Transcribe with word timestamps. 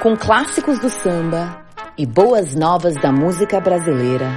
Com 0.00 0.16
clássicos 0.16 0.78
do 0.78 0.88
samba 0.88 1.62
e 1.98 2.06
boas 2.06 2.54
novas 2.54 2.94
da 2.94 3.12
música 3.12 3.60
brasileira, 3.60 4.30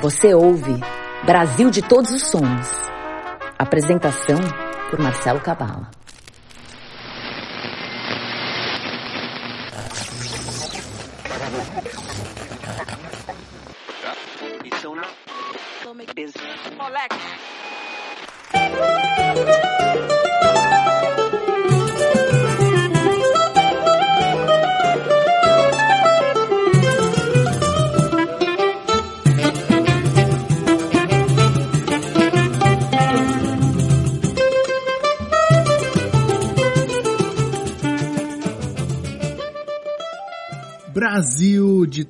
você 0.00 0.32
ouve 0.32 0.80
Brasil 1.26 1.70
de 1.70 1.82
Todos 1.82 2.10
os 2.10 2.30
Sons. 2.30 2.68
Apresentação 3.58 4.38
por 4.88 4.98
Marcelo 4.98 5.38
Cabala. 5.40 5.90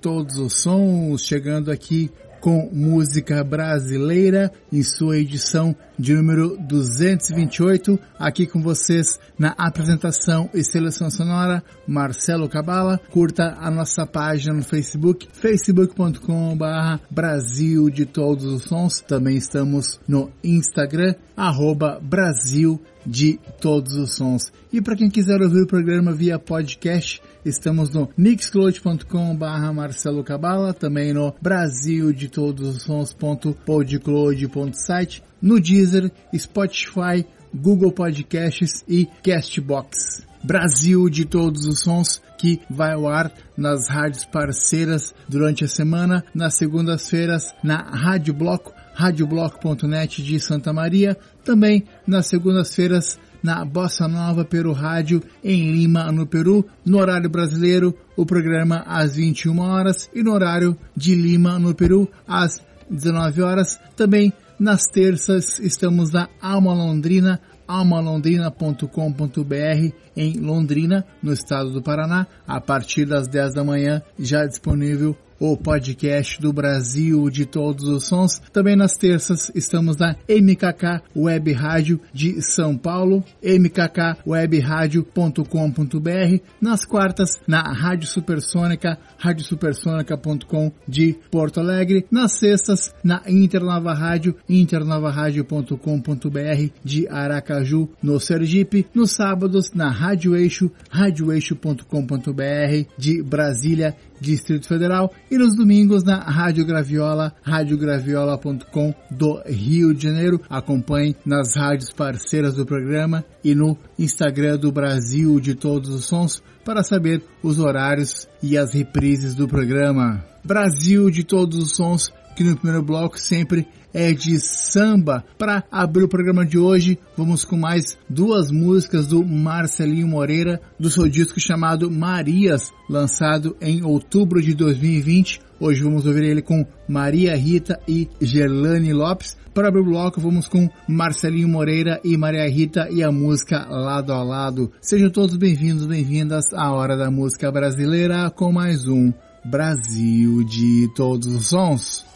Todos 0.01 0.39
os 0.39 0.55
sons, 0.63 1.27
chegando 1.27 1.71
aqui 1.71 2.11
com 2.41 2.71
música 2.73 3.45
brasileira 3.45 4.51
em 4.73 4.83
sua 4.83 5.19
edição 5.19 5.77
de 5.99 6.15
número 6.15 6.57
228, 6.57 7.99
aqui 8.19 8.47
com 8.47 8.63
vocês 8.63 9.21
na 9.39 9.51
apresentação 9.59 10.49
e 10.55 10.65
seleção 10.65 11.11
sonora, 11.11 11.63
Marcelo 11.87 12.49
Cabala. 12.49 12.99
Curta 13.11 13.57
a 13.61 13.71
nossa 13.71 14.07
página 14.07 14.55
no 14.55 14.63
Facebook, 14.63 15.29
facebook.com.br 15.33 17.03
Brasil 17.11 17.91
de 17.91 18.07
Todos 18.07 18.45
os 18.47 18.63
Sons. 18.63 19.01
Também 19.01 19.37
estamos 19.37 20.01
no 20.09 20.31
Instagram, 20.43 21.15
arroba 21.37 22.01
Brasil 22.03 22.81
de 23.05 23.39
Todos 23.61 23.95
os 23.95 24.15
Sons. 24.15 24.51
E 24.73 24.81
para 24.81 24.97
quem 24.97 25.11
quiser 25.11 25.41
ouvir 25.43 25.63
o 25.63 25.67
programa 25.67 26.13
via 26.13 26.39
podcast, 26.39 27.21
estamos 27.45 27.91
no 27.91 28.09
mixcloud.com 28.17 29.37
barra 29.37 29.71
Marcelo 29.73 30.25
Cabala, 30.25 30.73
também 30.73 31.13
no 31.13 31.35
Brasil 31.41 32.13
de 32.13 32.29
Todos 32.29 32.77
os 32.77 32.83
Sons.podcloud.site, 32.83 35.23
no 35.41 35.61
Deezer, 35.61 36.11
Spotify, 36.37 37.25
Google 37.55 37.93
Podcasts 37.93 38.85
e 38.89 39.07
Castbox. 39.23 40.27
Brasil 40.43 41.09
de 41.11 41.27
todos 41.27 41.67
os 41.67 41.81
sons 41.81 42.23
que 42.39 42.61
vai 42.71 42.95
ao 42.95 43.07
ar 43.07 43.31
nas 43.57 43.89
rádios 43.89 44.25
parceiras 44.25 45.15
durante 45.29 45.65
a 45.65 45.69
semana, 45.69 46.25
nas 46.35 46.55
segundas-feiras 46.55 47.55
na 47.63 47.83
Rádio 47.83 48.33
Bloco, 48.33 48.73
radiobloco.net 48.95 50.23
de 50.23 50.41
Santa 50.41 50.73
Maria, 50.73 51.15
também 51.45 51.85
nas 52.07 52.27
segundas-feiras 52.27 53.19
na 53.43 53.65
Bossa 53.65 54.07
Nova 54.07 54.45
Peru 54.45 54.73
Rádio 54.73 55.23
em 55.43 55.73
Lima, 55.73 56.13
no 56.13 56.27
Peru, 56.27 56.65
no 56.85 56.99
horário 56.99 57.31
brasileiro, 57.31 57.95
o 58.17 58.27
programa 58.27 58.85
às 58.87 59.17
21 59.17 59.59
horas 59.59 60.11
e 60.15 60.23
no 60.23 60.33
horário 60.33 60.77
de 60.97 61.15
Lima, 61.15 61.59
no 61.59 61.75
Peru, 61.75 62.09
às 62.27 62.63
19 62.91 63.43
horas. 63.43 63.79
Também 63.97 64.33
nas 64.59 64.85
terças 64.85 65.59
estamos 65.59 66.11
na 66.11 66.29
Alma 66.41 66.75
Londrina, 66.75 67.41
almalondrina.com.br 67.67 69.95
em 70.17 70.41
Londrina, 70.41 71.07
no 71.23 71.33
estado 71.33 71.71
do 71.71 71.81
Paraná, 71.81 72.27
a 72.47 72.61
partir 72.61 73.07
das 73.07 73.27
10 73.29 73.55
da 73.55 73.65
manhã, 73.65 74.03
já 74.19 74.45
disponível 74.45 75.17
o 75.41 75.57
podcast 75.57 76.41
do 76.41 76.53
Brasil 76.53 77.29
de 77.31 77.47
todos 77.47 77.89
os 77.89 78.07
sons. 78.07 78.41
Também 78.53 78.77
nas 78.77 78.93
terças 78.93 79.51
estamos 79.55 79.97
na 79.97 80.15
MKK 80.29 81.01
Web 81.17 81.53
Rádio 81.53 81.99
de 82.13 82.43
São 82.43 82.77
Paulo, 82.77 83.25
mkkwebradio.com.br. 83.43 86.43
Nas 86.61 86.85
quartas 86.85 87.41
na 87.49 87.63
Rádio 87.63 88.07
Supersônica, 88.07 88.99
radiosupersonica.com 89.17 90.71
de 90.87 91.17
Porto 91.31 91.59
Alegre. 91.59 92.05
Nas 92.11 92.33
sextas 92.33 92.95
na 93.03 93.23
Internova 93.27 93.95
Rádio, 93.95 94.37
internavarádio.com.br 94.49 96.71
de 96.85 97.09
Aracaju, 97.09 97.89
no 98.03 98.21
Sergipe. 98.21 98.87
Nos 98.95 99.13
sábados 99.13 99.73
na 99.73 99.91
Rádio 99.91 100.37
Eixo, 100.37 100.71
radioeixo.com.br 100.91 102.85
de 102.99 103.23
Brasília 103.23 103.97
Distrito 104.21 104.69
Federal 104.69 105.13
e 105.31 105.39
nos 105.39 105.57
domingos 105.57 106.05
na 106.05 106.19
Rádio 106.19 106.67
Graviola, 106.67 107.35
radiograviola.com 107.43 108.95
do 109.11 109.43
Rio 109.47 109.95
de 109.95 110.05
Janeiro. 110.05 110.41
Acompanhe 110.49 111.17
nas 111.25 111.55
rádios 111.57 111.91
parceiras 111.91 112.55
do 112.55 112.67
programa 112.67 113.25
e 113.43 113.55
no 113.55 113.77
Instagram 113.99 114.59
do 114.59 114.71
Brasil 114.71 115.41
de 115.41 115.55
Todos 115.55 115.91
os 115.91 116.05
Sons 116.05 116.43
para 116.65 116.83
saber 116.83 117.23
os 117.43 117.59
horários 117.59 118.29
e 118.43 118.57
as 118.57 118.75
reprises 118.75 119.35
do 119.35 119.49
programa. 119.49 120.25
Brasil 120.45 121.11
de 121.11 121.25
Todos 121.25 121.59
os 121.59 121.73
Sons, 121.73 122.13
que 122.41 122.45
no 122.45 122.57
primeiro 122.57 122.83
bloco 122.83 123.21
sempre 123.21 123.69
é 123.93 124.15
de 124.15 124.41
samba. 124.41 125.23
Para 125.37 125.63
abrir 125.71 126.05
o 126.05 126.09
programa 126.09 126.43
de 126.47 126.57
hoje, 126.57 126.99
vamos 127.15 127.45
com 127.45 127.55
mais 127.55 127.99
duas 128.09 128.51
músicas 128.51 129.07
do 129.07 129.23
Marcelinho 129.23 130.09
Moreira, 130.09 130.59
do 130.79 130.89
seu 130.89 131.07
disco 131.07 131.39
chamado 131.39 131.91
Marias, 131.91 132.73
lançado 132.89 133.55
em 133.61 133.85
outubro 133.85 134.41
de 134.41 134.55
2020. 134.55 135.39
Hoje 135.61 135.83
vamos 135.83 136.07
ouvir 136.07 136.25
ele 136.25 136.41
com 136.41 136.67
Maria 136.89 137.37
Rita 137.37 137.79
e 137.87 138.09
Gerlane 138.23 138.95
Lopes. 138.95 139.37
Para 139.53 139.69
abrir 139.69 139.83
o 139.83 139.85
bloco, 139.85 140.19
vamos 140.19 140.49
com 140.49 140.67
Marcelinho 140.89 141.49
Moreira 141.49 142.01
e 142.03 142.17
Maria 142.17 142.49
Rita 142.49 142.89
e 142.91 143.03
a 143.03 143.13
música 143.13 143.67
Lado 143.69 144.15
a 144.15 144.23
Lado. 144.23 144.73
Sejam 144.81 145.11
todos 145.11 145.37
bem-vindos, 145.37 145.85
bem-vindas 145.85 146.47
à 146.55 146.73
Hora 146.73 146.97
da 146.97 147.11
Música 147.11 147.53
Brasileira 147.53 148.31
com 148.31 148.51
mais 148.51 148.89
um 148.89 149.13
Brasil 149.45 150.43
de 150.45 150.89
Todos 150.95 151.27
os 151.27 151.49
Sons. 151.49 152.09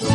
Já 0.00 0.06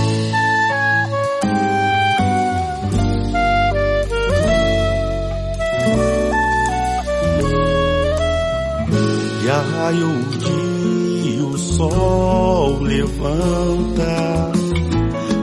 raiou 9.62 10.10
o 10.10 10.38
dia, 10.38 11.44
o 11.44 11.58
sol 11.58 12.80
levanta, 12.80 14.52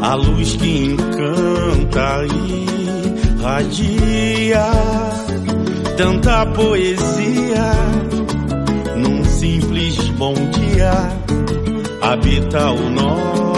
a 0.00 0.14
luz 0.14 0.56
que 0.56 0.84
encanta 0.86 2.24
e 2.24 3.42
radia 3.42 4.70
tanta 5.98 6.46
poesia 6.46 7.72
num 8.96 9.22
simples 9.22 9.98
bom 10.16 10.32
dia 10.32 10.92
habita 12.00 12.70
o 12.70 12.88
nosso 12.88 13.49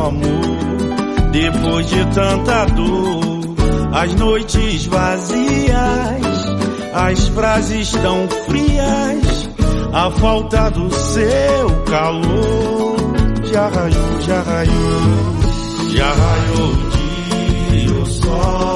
amor. 0.00 1.30
Depois 1.32 1.86
de 1.88 2.04
tanta 2.14 2.64
dor 2.66 3.44
as 3.92 4.14
noites 4.14 4.86
vazias 4.86 6.54
as 6.94 7.28
frases 7.28 7.90
tão 7.90 8.28
frias 8.46 9.50
a 9.92 10.10
falta 10.12 10.70
do 10.70 10.92
seu 10.92 11.70
calor. 11.88 12.96
Já 13.44 13.68
raiou, 13.68 14.20
já 14.22 14.42
raiou, 14.42 15.94
já 15.94 16.12
raiou 16.12 16.70
o 16.70 16.90
dia, 16.90 17.98
o 18.00 18.06
sol 18.06 18.73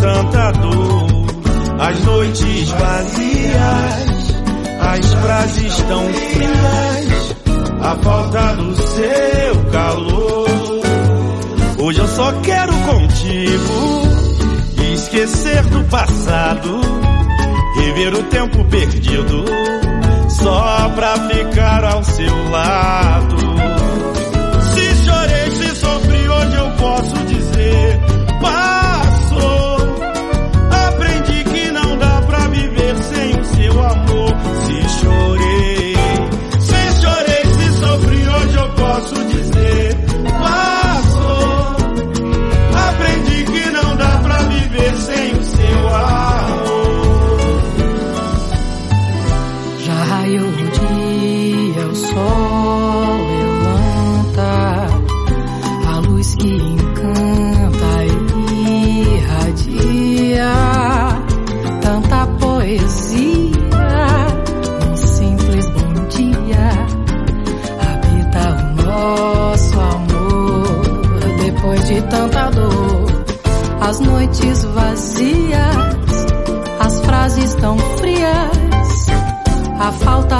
tanta 0.00 0.52
dor 0.52 1.10
as 1.80 1.98
noites 2.04 2.68
vazias, 2.68 4.34
as 4.80 5.14
frases 5.14 5.76
tão 5.88 6.04
frias, 6.12 7.36
a 7.80 7.96
falta 7.96 8.56
do 8.56 8.76
seu 8.76 9.64
calor. 9.72 10.50
Hoje 11.78 11.98
eu 12.00 12.08
só 12.08 12.32
quero 12.42 12.72
contigo 12.72 14.02
esquecer 14.92 15.62
do 15.64 15.82
passado, 15.84 16.80
rever 17.76 18.14
o 18.14 18.22
tempo 18.24 18.62
perdido, 18.66 19.44
só 20.28 20.90
pra 20.94 21.16
ficar 21.28 21.82
ao 21.82 22.04
seu 22.04 22.50
lado. 22.50 23.36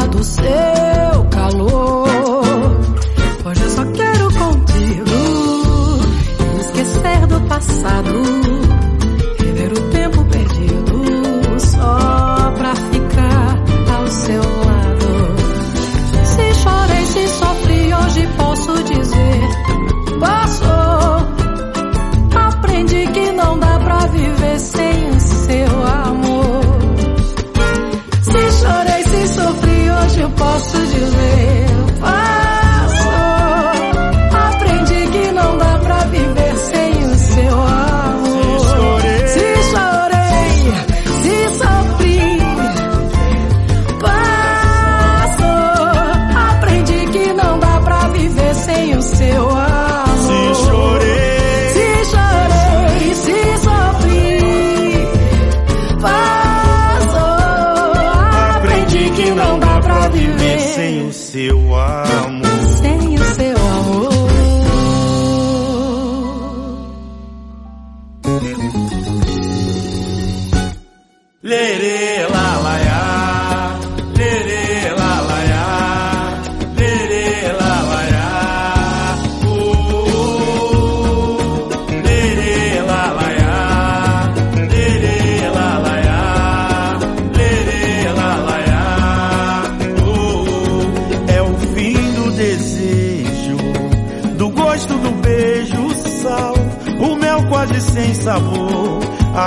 Do 0.08 0.24
seu 0.24 0.99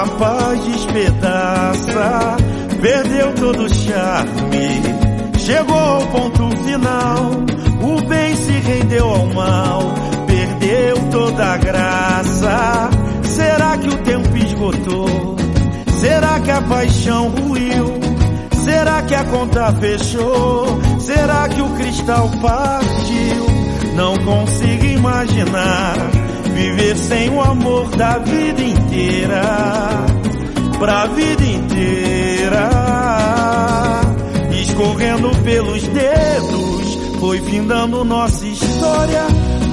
a 0.03 0.07
paz 0.17 0.65
despedaça, 0.65 2.37
perdeu 2.81 3.33
todo 3.35 3.63
o 3.63 3.73
charme, 3.73 4.81
chegou 5.37 5.77
ao 5.77 6.01
ponto 6.07 6.49
final, 6.57 7.31
o 7.81 8.01
bem 8.07 8.35
se 8.35 8.51
rendeu 8.51 9.07
ao 9.07 9.27
mal, 9.27 9.93
perdeu 10.27 10.97
toda 11.09 11.45
a 11.45 11.57
graça. 11.57 12.89
Será 13.23 13.77
que 13.77 13.87
o 13.87 13.97
tempo 13.99 14.37
esgotou? 14.37 15.37
Será 16.01 16.39
que 16.41 16.51
a 16.51 16.61
paixão 16.61 17.29
ruiu? 17.29 17.93
Será 18.61 19.01
que 19.03 19.15
a 19.15 19.23
conta 19.23 19.71
fechou? 19.73 20.81
Será 20.99 21.47
que 21.47 21.61
o 21.61 21.69
cristal 21.75 22.29
partiu? 22.41 23.45
Não 23.95 24.17
consigo 24.17 24.85
imaginar 24.85 26.22
Viver 26.63 26.95
sem 26.95 27.29
o 27.29 27.41
amor 27.41 27.89
da 27.89 28.19
vida 28.19 28.61
inteira, 28.63 29.41
pra 30.79 31.07
vida 31.07 31.43
inteira. 31.43 32.69
Escorrendo 34.61 35.29
pelos 35.43 35.83
dedos, 35.83 37.19
foi 37.19 37.41
findando 37.41 38.05
nossa 38.05 38.47
história. 38.47 39.23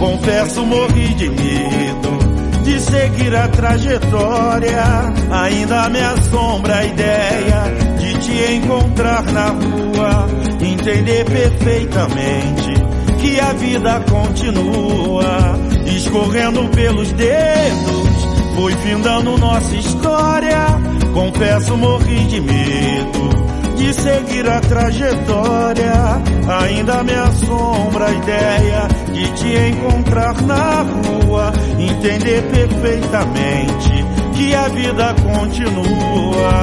Confesso, 0.01 0.67
morri 0.67 1.15
de 1.15 1.29
medo 1.31 2.19
de 2.65 2.81
seguir 2.81 3.37
a 3.37 3.47
trajetória. 3.47 4.85
Ainda 5.31 5.89
me 5.91 6.01
assombra 6.01 6.77
a 6.77 6.85
ideia 6.87 7.63
de 8.01 8.19
te 8.19 8.55
encontrar 8.55 9.23
na 9.27 9.47
rua, 9.47 10.27
entender 10.61 11.25
perfeitamente 11.25 12.73
que 13.21 13.39
a 13.39 13.53
vida 13.53 14.05
continua 14.11 15.70
escorrendo 15.87 16.69
pelos 16.69 17.13
dedos, 17.13 18.55
foi 18.57 18.73
findando 18.77 19.39
nossa 19.39 19.75
história. 19.75 20.67
Confesso, 21.13 21.77
morri 21.77 22.25
de 22.27 22.41
medo 22.41 23.31
de 23.81 23.95
seguir 23.95 24.49
a 24.49 24.61
trajetória. 24.61 26.23
Ainda 26.63 27.03
me 27.03 27.15
assombra 27.15 28.07
a 28.07 28.13
ideia 28.13 28.89
de 29.13 29.31
te 29.33 29.57
encontrar 29.71 30.41
na 30.43 30.83
rua, 30.83 31.53
entender 31.79 32.43
perfeitamente 32.43 34.05
que 34.35 34.55
a 34.55 34.69
vida 34.69 35.15
continua. 35.23 36.61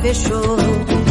Fechou? 0.00 0.56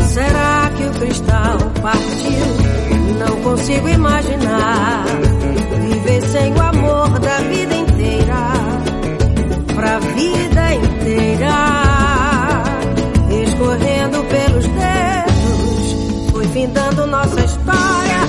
Será 0.08 0.72
que 0.76 0.84
o 0.84 0.92
cristal 1.00 1.58
partiu? 1.82 3.20
Não 3.20 3.42
consigo 3.42 3.90
imaginar 3.90 5.06
viver 5.82 6.22
sem 6.24 6.54
o 6.54 6.62
amor 6.62 7.20
da 7.20 7.38
vida 7.40 7.76
inteira, 7.76 8.52
pra 9.76 10.00
vida 10.00 10.74
inteira. 10.76 11.80
Escorrendo 13.44 14.24
pelos 14.24 14.68
dedos, 14.68 16.32
fui 16.32 16.48
findando 16.48 17.06
nossa 17.08 17.40
história. 17.42 18.20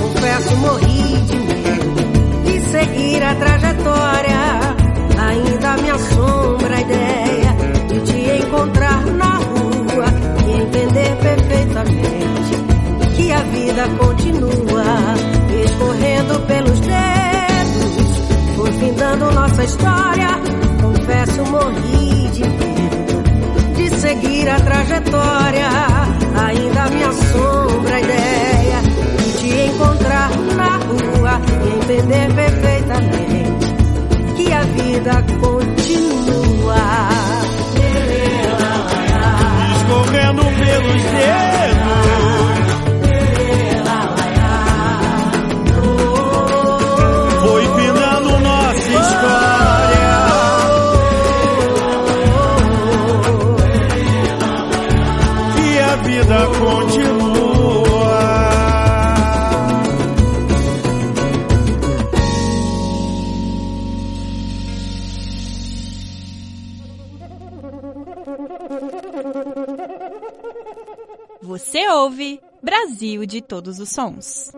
Confesso, 0.00 0.56
morri 0.58 1.22
de 1.22 1.36
medo 1.36 2.44
de 2.44 2.60
seguir 2.70 3.22
a 3.22 3.34
trajetória. 3.34 4.38
Ainda 5.18 5.76
me 5.82 5.90
assombra 5.90 6.76
a 6.76 6.80
ideia 6.80 7.37
que 11.84 13.30
a 13.30 13.40
vida 13.42 13.88
continua 13.98 15.14
escorrendo 15.64 16.40
pelos 16.46 16.80
dedos, 16.80 18.56
foi 18.56 18.72
findando 18.72 19.30
nossa 19.32 19.64
história. 19.64 20.28
Confesso, 20.82 21.44
morri 21.46 22.28
de 22.30 22.48
medo 22.48 23.22
de 23.76 23.90
seguir 24.00 24.48
a 24.48 24.60
trajetória. 24.60 25.68
Ainda 26.46 26.88
me 26.90 27.04
assombra 27.04 27.94
a 27.94 28.00
ideia 28.00 28.80
de 29.18 29.32
te 29.38 29.66
encontrar 29.66 30.30
na 30.56 30.76
rua 30.78 31.40
e 31.64 31.68
entender 31.74 32.34
perfeitamente 32.34 33.66
que 34.36 34.52
a 34.52 34.62
vida 34.62 35.24
continua. 35.40 37.17
Pelos 40.68 41.02
dedos. 41.02 42.17
Você 71.48 71.88
ouve 71.88 72.42
Brasil 72.62 73.24
de 73.24 73.40
Todos 73.40 73.80
os 73.80 73.88
Sons. 73.88 74.52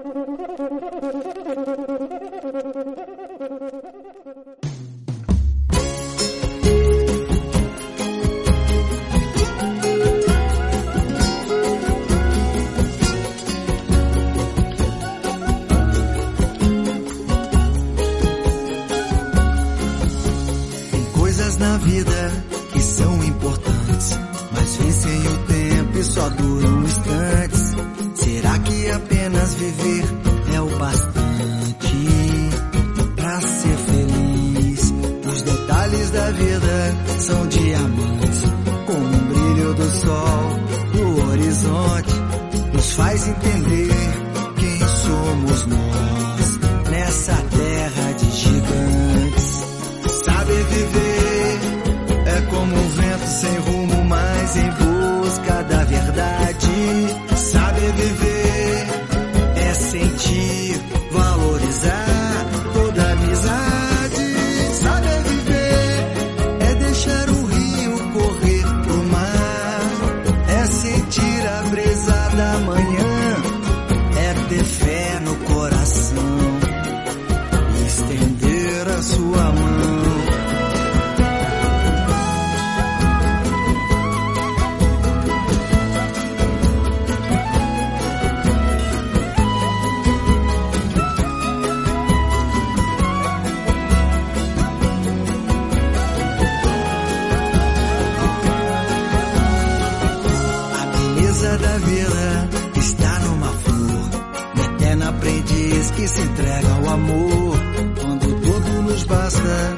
que 106.01 106.09
se 106.09 106.23
entrega 106.23 106.69
ao 106.77 106.89
amor. 106.95 107.59
Quando 108.01 108.41
tudo 108.41 108.83
nos 108.83 109.05
basta, 109.05 109.77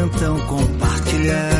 então 0.00 0.38
compartilhar. 0.46 1.55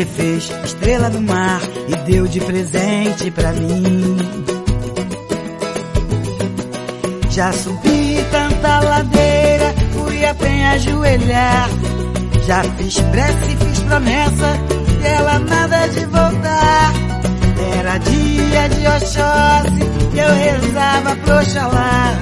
me 0.00 0.06
fez 0.06 0.50
estrela 0.64 1.10
do 1.10 1.20
mar 1.20 1.60
e 1.86 1.94
deu 2.10 2.26
de 2.26 2.40
presente 2.40 3.30
pra 3.32 3.52
mim. 3.52 4.16
Já 7.28 7.52
subi 7.52 8.16
tanta 8.30 8.80
ladeira, 8.80 9.74
fui 9.92 10.24
até 10.24 10.68
ajoelhar. 10.68 11.68
Já 12.46 12.62
fiz 12.62 12.98
prece, 12.98 13.56
fiz 13.56 13.78
promessa, 13.80 14.58
e 15.02 15.06
ela 15.06 15.38
nada 15.40 15.86
de 15.88 16.06
voltar. 16.06 16.92
Era 17.78 17.98
dia 17.98 18.68
de 18.70 18.86
Oxóssi, 18.86 19.82
eu 20.16 20.34
rezava 20.34 21.14
pro 21.16 21.36
Oxalá. 21.40 22.18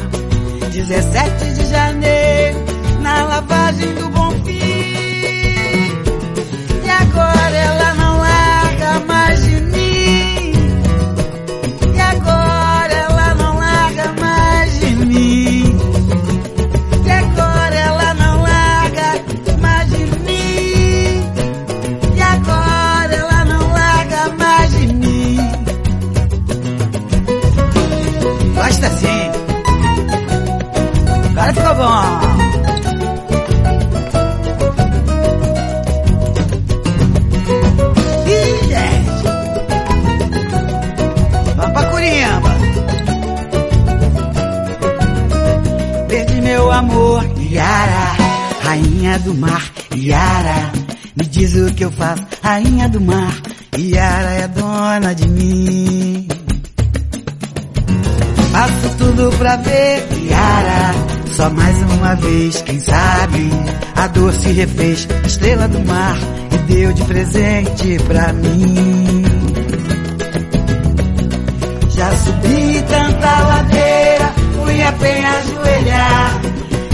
17 0.72 1.52
de 1.52 1.66
janeiro, 1.66 2.58
na 3.02 3.24
lavagem 3.24 3.94
do 3.94 4.08
Bom 4.08 4.32
Fim. 4.44 4.58
E 6.84 6.90
agora? 6.90 7.37
bom. 31.78 32.02
Ih, 38.26 38.58
gente. 38.68 39.24
Vamos 41.56 41.72
pra 41.72 41.84
Curimba. 41.90 42.52
Perdi 46.08 46.40
meu 46.40 46.72
amor, 46.72 47.24
Yara, 47.38 48.16
rainha 48.64 49.18
do 49.20 49.34
mar, 49.34 49.62
Yara. 49.94 50.72
Me 51.16 51.26
diz 51.26 51.54
o 51.54 51.72
que 51.74 51.84
eu 51.84 51.92
faço, 51.92 52.22
rainha 52.42 52.88
do 52.88 53.00
mar, 53.00 53.34
Yara 53.76 54.30
é 54.30 54.48
dona 54.48 55.14
de 55.14 55.28
mim. 55.28 56.28
Faço 58.52 58.88
tudo 58.98 59.30
pra 59.38 59.56
ver 59.56 60.08
Yara 60.28 61.07
só 61.32 61.50
mais 61.50 61.76
uma 61.82 62.14
vez, 62.16 62.62
quem 62.62 62.80
sabe? 62.80 63.50
A 63.94 64.06
dor 64.08 64.32
se 64.32 64.50
refez, 64.50 65.06
estrela 65.24 65.68
do 65.68 65.80
mar, 65.86 66.16
e 66.52 66.58
deu 66.72 66.92
de 66.92 67.04
presente 67.04 67.98
pra 68.08 68.32
mim. 68.32 69.24
Já 71.90 72.16
subi 72.16 72.84
tanta 72.88 73.40
ladeira, 73.40 74.32
fui 74.54 74.82
a 74.82 74.92
penha 74.92 75.30
ajoelhar. 75.30 76.40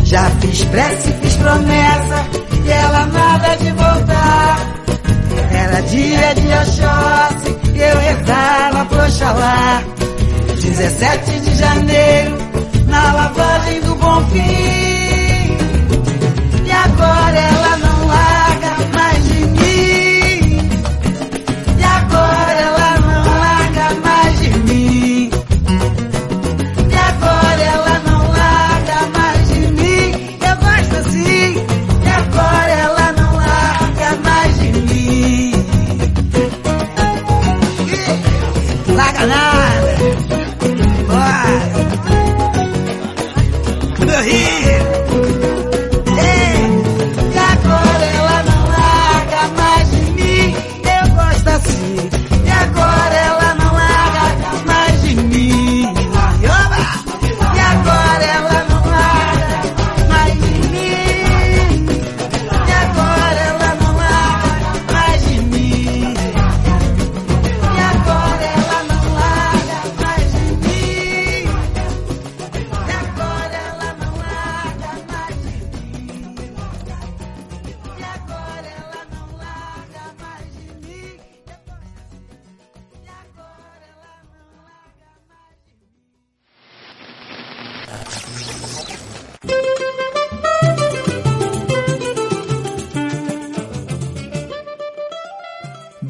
Já 0.05 0.31
fiz 0.41 0.65
prece, 0.65 1.13
fiz 1.23 1.37
promessa, 1.37 2.27
e 2.65 2.71
ela 2.71 3.07
nada 3.07 3.57
de 3.57 3.71
voltar. 3.73 4.75
Era 5.53 5.81
dia 5.83 6.35
de 6.35 6.49
Oxóssi, 6.49 7.59
e 7.75 7.81
eu 7.81 7.99
rezava 7.99 8.85
pro 8.87 9.05
Oxalá. 9.05 9.83
17 10.63 11.41
de 11.41 11.55
janeiro, 11.57 12.39
na 12.95 13.13
lavagem 13.13 13.81
do 13.81 13.95
Bonfim. 13.97 14.41
E 16.65 16.71
agora 16.71 17.39
ela 17.39 17.74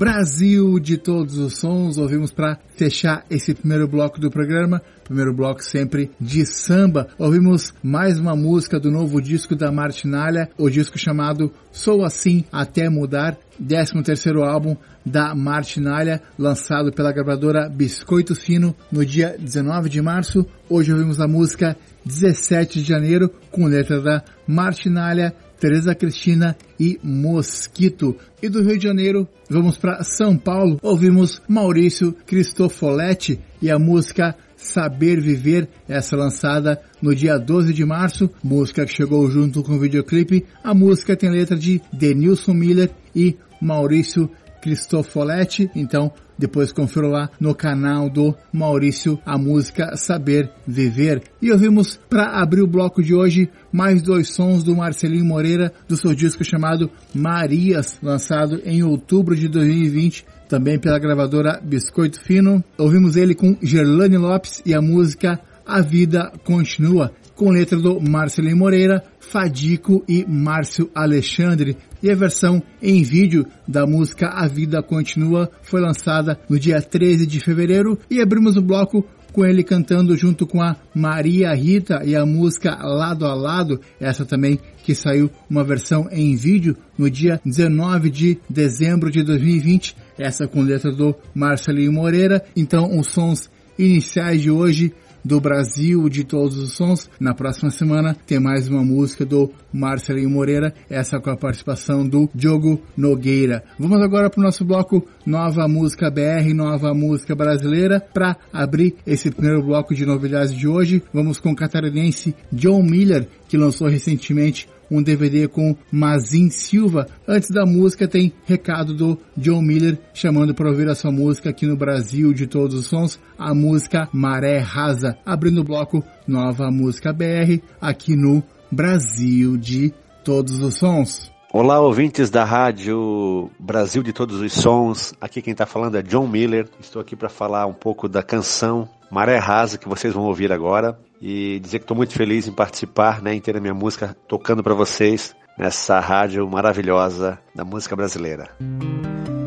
Brasil 0.04 0.78
de 0.78 0.98
todos 0.98 1.38
os 1.38 1.56
sons, 1.56 1.96
ouvimos 1.96 2.30
para 2.30 2.58
fechar 2.76 3.24
esse 3.30 3.54
primeiro 3.54 3.88
bloco 3.88 4.20
do 4.20 4.30
programa, 4.30 4.82
primeiro 5.02 5.32
bloco 5.32 5.64
sempre 5.64 6.10
de 6.20 6.44
samba. 6.44 7.08
Ouvimos 7.18 7.72
mais 7.82 8.18
uma 8.20 8.36
música 8.36 8.78
do 8.78 8.90
novo 8.90 9.18
disco 9.18 9.56
da 9.56 9.72
Martinalha, 9.72 10.50
o 10.58 10.68
disco 10.68 10.98
chamado 10.98 11.50
Sou 11.72 12.04
Assim 12.04 12.44
Até 12.52 12.90
Mudar, 12.90 13.38
13 13.66 14.02
terceiro 14.02 14.44
álbum 14.44 14.76
da 15.06 15.34
Martinalha, 15.34 16.20
lançado 16.38 16.92
pela 16.92 17.10
gravadora 17.10 17.66
Biscoito 17.70 18.34
Fino 18.34 18.76
no 18.92 19.06
dia 19.06 19.34
19 19.38 19.88
de 19.88 20.02
março. 20.02 20.44
Hoje 20.68 20.92
ouvimos 20.92 21.18
a 21.18 21.26
música 21.26 21.78
17 22.04 22.82
de 22.82 22.86
janeiro, 22.86 23.30
com 23.50 23.64
letra 23.64 24.02
da 24.02 24.22
Martinalha, 24.46 25.34
Tereza 25.64 25.94
Cristina 25.94 26.54
e 26.78 26.98
Mosquito. 27.02 28.14
E 28.42 28.50
do 28.50 28.62
Rio 28.62 28.76
de 28.76 28.84
Janeiro, 28.84 29.26
vamos 29.48 29.78
para 29.78 30.04
São 30.04 30.36
Paulo. 30.36 30.78
Ouvimos 30.82 31.40
Maurício 31.48 32.12
Cristofoletti 32.26 33.40
e 33.62 33.70
a 33.70 33.78
música 33.78 34.36
Saber 34.58 35.18
Viver, 35.22 35.66
essa 35.88 36.16
lançada 36.16 36.82
no 37.00 37.14
dia 37.14 37.38
12 37.38 37.72
de 37.72 37.82
março, 37.82 38.28
música 38.42 38.84
que 38.84 38.92
chegou 38.92 39.30
junto 39.30 39.62
com 39.62 39.72
o 39.72 39.80
videoclipe. 39.80 40.44
A 40.62 40.74
música 40.74 41.16
tem 41.16 41.30
letra 41.30 41.56
de 41.56 41.80
Denilson 41.90 42.52
Miller 42.52 42.90
e 43.16 43.34
Maurício 43.58 44.28
Cristofoletti, 44.60 45.70
então 45.74 46.12
depois 46.38 46.72
confira 46.72 47.06
lá 47.06 47.30
no 47.38 47.54
canal 47.54 48.10
do 48.10 48.34
Maurício 48.52 49.18
a 49.24 49.38
música 49.38 49.96
Saber 49.96 50.50
Viver. 50.66 51.22
E 51.40 51.52
ouvimos 51.52 51.98
para 52.08 52.40
abrir 52.40 52.62
o 52.62 52.66
bloco 52.66 53.02
de 53.02 53.14
hoje 53.14 53.50
mais 53.74 54.00
dois 54.00 54.28
sons 54.28 54.62
do 54.62 54.76
Marcelinho 54.76 55.24
Moreira 55.24 55.72
do 55.88 55.96
seu 55.96 56.14
disco 56.14 56.44
chamado 56.44 56.88
Marias, 57.12 57.98
lançado 58.00 58.62
em 58.64 58.84
outubro 58.84 59.34
de 59.34 59.48
2020 59.48 60.24
também 60.48 60.78
pela 60.78 60.96
gravadora 60.96 61.60
Biscoito 61.60 62.22
Fino. 62.22 62.62
Ouvimos 62.78 63.16
ele 63.16 63.34
com 63.34 63.56
Gerlane 63.60 64.16
Lopes 64.16 64.62
e 64.64 64.72
a 64.72 64.80
música 64.80 65.40
A 65.66 65.80
Vida 65.80 66.30
Continua, 66.44 67.10
com 67.34 67.50
letra 67.50 67.76
do 67.76 68.00
Marcelinho 68.00 68.56
Moreira, 68.56 69.02
Fadico 69.18 70.04
e 70.08 70.24
Márcio 70.24 70.88
Alexandre. 70.94 71.76
E 72.00 72.08
a 72.08 72.14
versão 72.14 72.62
em 72.80 73.02
vídeo 73.02 73.44
da 73.66 73.84
música 73.84 74.28
A 74.28 74.46
Vida 74.46 74.84
Continua 74.84 75.50
foi 75.62 75.80
lançada 75.80 76.38
no 76.48 76.60
dia 76.60 76.80
13 76.80 77.26
de 77.26 77.40
fevereiro 77.40 77.98
e 78.08 78.20
abrimos 78.20 78.56
o 78.56 78.62
bloco 78.62 79.04
com 79.34 79.44
ele 79.44 79.64
cantando 79.64 80.16
junto 80.16 80.46
com 80.46 80.62
a 80.62 80.76
Maria 80.94 81.52
Rita 81.52 82.02
e 82.04 82.14
a 82.14 82.24
música 82.24 82.78
Lado 82.80 83.26
a 83.26 83.34
Lado, 83.34 83.80
essa 84.00 84.24
também 84.24 84.60
que 84.84 84.94
saiu 84.94 85.28
uma 85.50 85.64
versão 85.64 86.08
em 86.12 86.36
vídeo 86.36 86.76
no 86.96 87.10
dia 87.10 87.40
19 87.44 88.10
de 88.10 88.38
dezembro 88.48 89.10
de 89.10 89.24
2020, 89.24 89.96
essa 90.16 90.46
com 90.46 90.62
letra 90.62 90.92
do 90.92 91.16
Marcelinho 91.34 91.92
Moreira. 91.92 92.44
Então, 92.54 92.96
os 92.96 93.08
sons 93.08 93.50
iniciais 93.76 94.40
de 94.40 94.52
hoje 94.52 94.94
do 95.24 95.40
Brasil 95.40 96.08
de 96.08 96.24
todos 96.24 96.58
os 96.58 96.72
sons. 96.72 97.08
Na 97.18 97.34
próxima 97.34 97.70
semana 97.70 98.16
tem 98.26 98.38
mais 98.38 98.68
uma 98.68 98.84
música 98.84 99.24
do 99.24 99.50
Marcelinho 99.72 100.30
Moreira, 100.30 100.74
essa 100.90 101.18
com 101.18 101.30
a 101.30 101.36
participação 101.36 102.06
do 102.06 102.28
Diogo 102.34 102.80
Nogueira. 102.96 103.64
Vamos 103.78 104.00
agora 104.02 104.28
para 104.28 104.40
o 104.40 104.44
nosso 104.44 104.64
bloco 104.64 105.06
Nova 105.24 105.66
Música 105.66 106.10
BR, 106.10 106.52
Nova 106.54 106.92
Música 106.92 107.34
Brasileira. 107.34 108.00
Para 108.00 108.36
abrir 108.52 108.94
esse 109.06 109.30
primeiro 109.30 109.62
bloco 109.62 109.94
de 109.94 110.04
novidades 110.04 110.54
de 110.54 110.68
hoje, 110.68 111.02
vamos 111.12 111.38
com 111.40 111.52
o 111.52 111.56
catarinense 111.56 112.34
John 112.52 112.82
Miller, 112.82 113.28
que 113.48 113.56
lançou 113.56 113.88
recentemente 113.88 114.68
um 114.90 115.02
DVD 115.02 115.48
com 115.48 115.76
Mazin 115.90 116.50
Silva. 116.50 117.06
Antes 117.26 117.50
da 117.50 117.64
música 117.64 118.08
tem 118.08 118.32
recado 118.44 118.94
do 118.94 119.18
John 119.36 119.62
Miller 119.62 119.98
chamando 120.12 120.54
para 120.54 120.68
ouvir 120.68 120.88
a 120.88 120.94
sua 120.94 121.10
música 121.10 121.50
aqui 121.50 121.66
no 121.66 121.76
Brasil 121.76 122.32
de 122.32 122.46
todos 122.46 122.74
os 122.74 122.86
sons, 122.86 123.18
a 123.38 123.54
música 123.54 124.08
Maré 124.12 124.58
Rasa, 124.58 125.16
abrindo 125.24 125.60
o 125.60 125.64
bloco 125.64 126.02
Nova 126.26 126.70
Música 126.70 127.12
BR 127.12 127.60
aqui 127.80 128.16
no 128.16 128.42
Brasil 128.70 129.56
de 129.56 129.92
todos 130.24 130.58
os 130.60 130.74
sons. 130.76 131.32
Olá, 131.52 131.78
ouvintes 131.78 132.30
da 132.30 132.44
rádio 132.44 133.48
Brasil 133.60 134.02
de 134.02 134.12
Todos 134.12 134.40
os 134.40 134.52
Sons. 134.52 135.14
Aqui 135.20 135.40
quem 135.40 135.52
está 135.52 135.64
falando 135.64 135.96
é 135.96 136.02
John 136.02 136.26
Miller. 136.26 136.68
Estou 136.80 137.00
aqui 137.00 137.14
para 137.14 137.28
falar 137.28 137.64
um 137.66 137.72
pouco 137.72 138.08
da 138.08 138.24
canção 138.24 138.88
Maré 139.14 139.38
Rasa 139.38 139.78
que 139.78 139.88
vocês 139.88 140.12
vão 140.12 140.24
ouvir 140.24 140.50
agora 140.50 140.98
e 141.22 141.60
dizer 141.60 141.78
que 141.78 141.84
estou 141.84 141.96
muito 141.96 142.12
feliz 142.14 142.48
em 142.48 142.52
participar, 142.52 143.22
né, 143.22 143.32
em 143.32 143.40
ter 143.40 143.56
a 143.56 143.60
minha 143.60 143.72
música 143.72 144.16
tocando 144.26 144.60
para 144.60 144.74
vocês 144.74 145.36
nessa 145.56 146.00
rádio 146.00 146.44
maravilhosa 146.50 147.38
da 147.54 147.64
música 147.64 147.94
brasileira. 147.94 148.50
Pra 148.58 149.43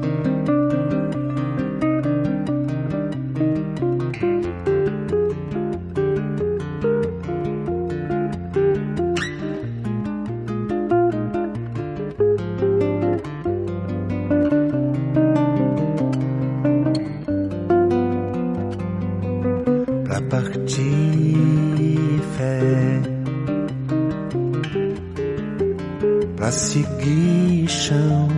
pra 26.48 26.52
seguir 26.54 27.68
chão. 27.68 28.30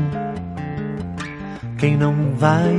Quem 1.78 1.96
não 1.96 2.16
vai 2.36 2.74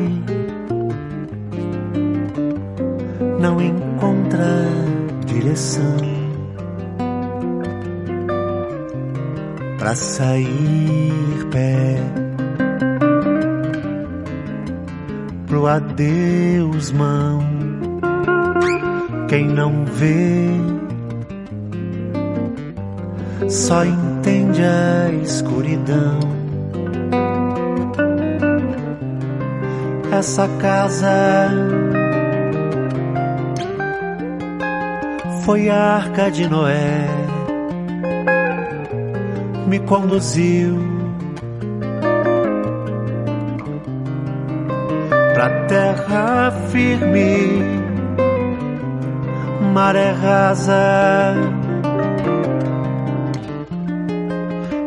não 3.39 3.61
encontra 3.61 4.67
direção 5.27 5.99
pra 9.79 9.95
sair 9.95 11.47
pé 11.53 11.95
pro 15.47 15.69
adeus 15.69 16.91
mão. 16.91 17.39
Quem 19.29 19.47
não 19.47 19.85
vê 19.85 20.51
só 23.49 23.85
entende 23.85 24.63
a 24.63 25.11
escuridão. 25.23 26.19
Essa 30.13 30.49
casa 30.61 31.49
foi 35.45 35.71
a 35.71 35.97
arca 35.97 36.31
de 36.31 36.49
Noé, 36.49 37.07
me 39.67 39.79
conduziu 39.81 40.79
pra 45.35 45.49
terra 45.67 46.51
firme, 46.71 47.63
maré 49.73 50.11
rasa 50.11 51.60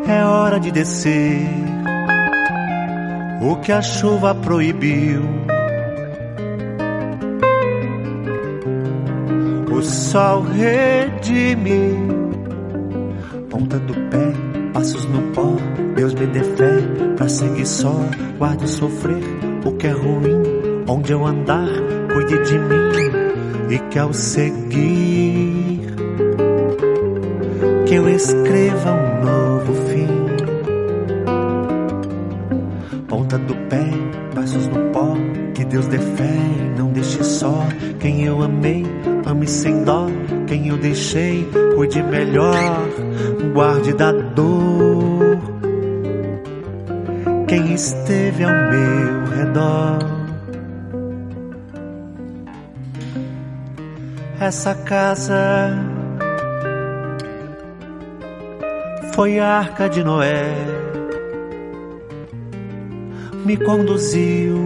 é 0.08 0.24
hora 0.24 0.60
de 0.60 0.72
descer. 0.72 1.48
O 3.42 3.58
que 3.58 3.72
a 3.72 3.82
chuva 3.82 4.34
proibiu. 4.36 5.22
O 9.72 9.82
sol 9.82 10.44
redime. 10.44 11.98
Ponta 13.50 13.80
do 13.80 13.94
pé, 14.10 14.34
passos 14.74 15.06
no 15.06 15.22
pó. 15.34 15.56
Deus 15.96 16.14
me 16.14 16.26
dê 16.28 16.44
fé 16.44 16.82
pra 17.18 17.28
seguir 17.28 17.66
só. 17.66 17.94
Guarde 18.38 18.68
sofrer 18.70 19.24
o 19.66 19.72
que 19.74 19.88
é 19.88 19.92
ruim. 19.92 20.44
Onde 20.88 21.12
eu 21.14 21.26
andar, 21.26 21.70
cuide 22.14 22.38
de 22.44 22.60
mim. 22.60 23.24
E 23.70 23.80
que 23.90 24.00
ao 24.00 24.14
seguir, 24.14 25.13
eu 28.04 28.16
escreva 28.16 28.92
um 28.92 29.24
novo 29.24 29.74
fim. 29.88 30.08
Ponta 33.08 33.38
do 33.38 33.56
pé, 33.70 33.86
passos 34.36 34.68
no 34.68 34.92
pó. 34.92 35.16
Que 35.54 35.64
Deus 35.66 35.88
dê 35.88 35.98
fé 35.98 36.36
e 36.60 36.78
não 36.78 36.92
deixe 36.92 37.24
só. 37.24 37.66
Quem 38.00 38.26
eu 38.26 38.42
amei, 38.42 38.86
ame 39.26 39.48
sem 39.48 39.84
dó. 39.84 40.08
Quem 40.48 40.68
eu 40.68 40.78
deixei, 40.78 41.48
cuide 41.76 42.04
melhor. 42.04 42.56
Guarde 43.54 43.94
da 43.94 44.12
dor. 44.12 45.38
Quem 47.48 47.74
esteve 47.74 48.44
ao 48.44 48.52
meu 48.52 49.26
redor. 49.38 50.00
Essa 54.40 54.76
casa 54.76 55.83
foi 59.14 59.40
a 59.40 59.60
arca 59.60 59.88
de 59.88 60.04
Noé, 60.04 60.44
me 63.46 63.56
conduziu 63.58 64.58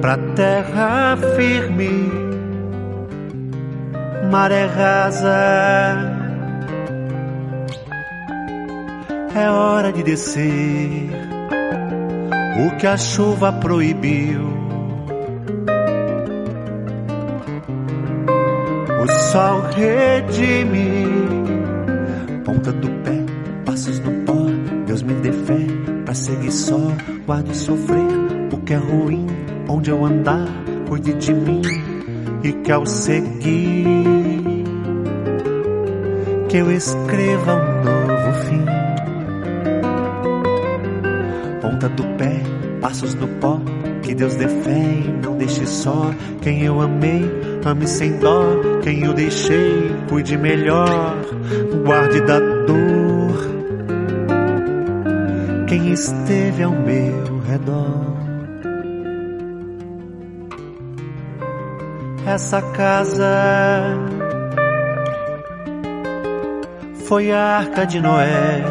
pra 0.00 0.16
terra 0.34 1.18
firme, 1.36 2.10
maré 4.30 4.64
rasa. 4.64 6.16
É 9.34 9.48
hora 9.48 9.92
de 9.92 10.02
descer 10.02 11.10
o 12.66 12.76
que 12.78 12.86
a 12.86 12.96
chuva 12.96 13.52
proibiu. 13.52 14.59
Sol 19.30 19.62
redime, 19.76 21.06
ponta 22.44 22.72
do 22.72 22.88
pé, 23.04 23.16
passos 23.64 24.00
no 24.00 24.10
pó. 24.24 24.34
Deus 24.86 25.02
me 25.04 25.14
dê 25.14 25.30
fé 25.30 25.66
pra 26.04 26.14
seguir 26.14 26.50
só. 26.50 26.80
Guarde 27.26 27.56
sofrer 27.56 28.08
o 28.52 28.56
que 28.58 28.74
é 28.74 28.76
ruim, 28.76 29.28
onde 29.68 29.90
eu 29.90 30.04
andar, 30.04 30.48
cuide 30.88 31.14
de 31.14 31.32
mim. 31.32 31.62
E 32.42 32.52
que 32.52 32.72
ao 32.72 32.84
seguir, 32.84 33.84
que 36.48 36.56
eu 36.56 36.72
escreva 36.72 37.54
um 37.54 37.84
novo 37.84 38.32
fim. 38.46 38.64
Ponta 41.60 41.88
do 41.88 42.02
pé, 42.16 42.42
passos 42.80 43.14
no 43.14 43.28
pó. 43.28 43.60
Que 44.02 44.12
Deus 44.12 44.34
dê 44.34 44.48
fé 44.48 44.80
e 45.04 45.24
não 45.24 45.36
deixe 45.36 45.64
só 45.66 46.10
quem 46.42 46.62
eu 46.62 46.80
amei. 46.80 47.49
Ame 47.64 47.86
sem 47.86 48.16
dó 48.18 48.42
quem 48.82 49.04
eu 49.04 49.12
deixei, 49.12 49.94
cuide 50.08 50.36
melhor, 50.36 51.16
guarde 51.84 52.20
da 52.22 52.38
dor. 52.38 53.50
Quem 55.68 55.92
esteve 55.92 56.62
ao 56.62 56.72
meu 56.72 57.40
redor. 57.46 58.10
Essa 62.26 62.62
casa 62.62 63.94
foi 67.04 67.30
a 67.30 67.58
arca 67.58 67.84
de 67.84 68.00
Noé, 68.00 68.62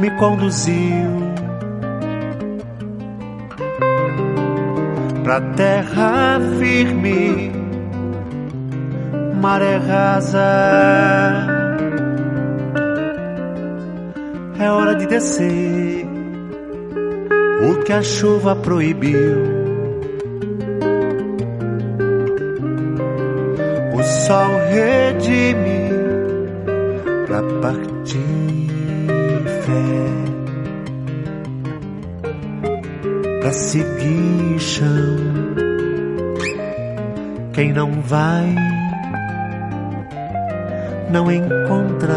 me 0.00 0.10
conduziu 0.12 1.29
pra 5.30 5.40
terra 5.54 6.40
firme, 6.58 7.52
maré 9.40 9.76
rasa. 9.76 11.46
É 14.58 14.68
hora 14.72 14.96
de 14.96 15.06
descer 15.06 16.04
o 17.62 17.84
que 17.84 17.92
a 17.92 18.02
chuva 18.02 18.56
proibiu. 18.56 19.44
O 23.94 24.02
sol 24.02 24.50
redime 24.72 25.90
pra 27.28 27.40
partir 27.62 28.66
fé. 29.62 30.20
pra 33.40 33.52
seguir 33.52 34.58
chão. 34.58 35.09
Quem 37.52 37.72
não 37.72 37.90
vai, 38.02 38.54
não 41.10 41.30
encontra 41.30 42.14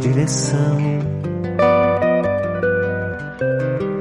direção. 0.00 0.78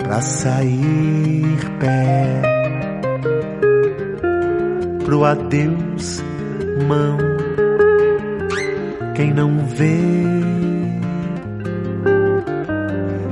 Pra 0.04 0.22
sair 0.22 1.58
pé, 1.80 2.42
pro 5.04 5.26
adeus, 5.26 6.24
mão. 6.88 7.18
Quem 9.16 9.34
não 9.34 9.66
vê, 9.66 10.00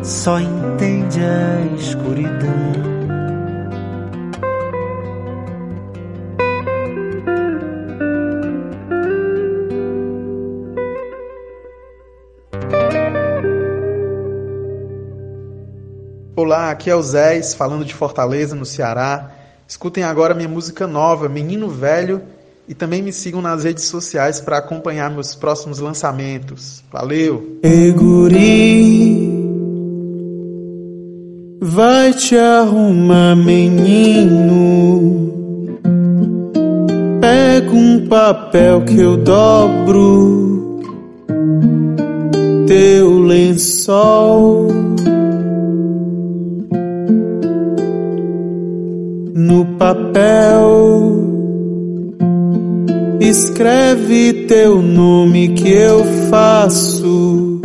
só 0.04 0.40
entende 0.40 1.22
a 1.22 1.76
escuridão. 1.76 2.71
Aqui 16.72 16.90
é 16.90 16.96
o 16.96 17.02
Zés, 17.02 17.54
falando 17.54 17.86
de 17.86 17.94
Fortaleza, 17.94 18.56
no 18.56 18.66
Ceará. 18.66 19.32
Escutem 19.68 20.04
agora 20.04 20.34
minha 20.34 20.50
música 20.50 20.88
nova, 20.88 21.30
Menino 21.30 21.70
Velho, 21.70 22.22
e 22.68 22.74
também 22.74 23.02
me 23.02 23.14
sigam 23.14 23.42
nas 23.42 23.64
redes 23.64 23.86
sociais 23.86 24.42
para 24.42 24.58
acompanhar 24.58 25.10
meus 25.12 25.36
próximos 25.36 25.80
lançamentos. 25.80 26.84
Valeu! 26.92 27.60
Ei, 27.64 27.94
vai 31.62 32.14
te 32.14 32.36
arrumar, 32.38 33.36
menino. 33.36 35.02
Pego 37.22 37.76
um 37.76 38.08
papel 38.08 38.84
que 38.84 39.00
eu 39.00 39.18
dobro, 39.18 40.82
teu 42.68 43.20
lençol. 43.20 44.68
No 49.34 49.66
papel, 49.78 51.32
escreve 53.22 54.46
teu 54.48 54.82
nome 54.82 55.50
que 55.50 55.70
eu 55.70 56.04
faço 56.30 57.62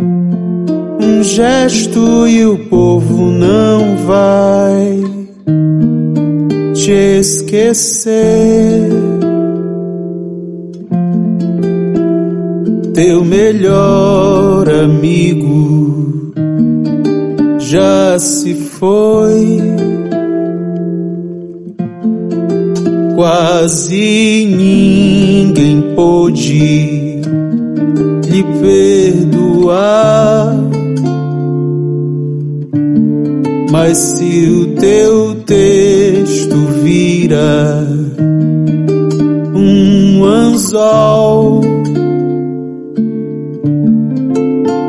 um 1.01 1.23
gesto 1.25 2.29
e 2.29 2.47
o 2.47 2.59
povo 2.69 3.33
não 3.33 3.97
vai 4.07 5.03
te 6.73 7.19
esquecer. 7.19 8.89
Teu 12.95 13.25
melhor 13.25 14.69
amigo 14.71 16.33
já 17.59 18.19
se 18.19 18.55
foi. 18.55 20.06
Quase 23.17 24.45
ninguém 24.45 25.81
pôde 25.97 27.23
lhe 28.29 28.45
perdoar. 28.61 30.55
Mas 33.73 33.97
se 33.97 34.51
o 34.51 34.67
teu 34.75 35.35
texto 35.47 36.57
vira 36.83 37.89
um 39.55 40.23
anzol, 40.23 41.63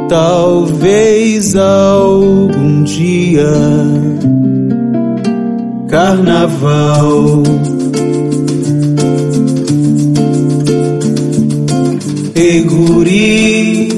talvez 0.10 1.56
algum 1.56 2.84
dia 2.84 3.54
carnaval. 5.88 7.44
Eguri, 12.88 13.90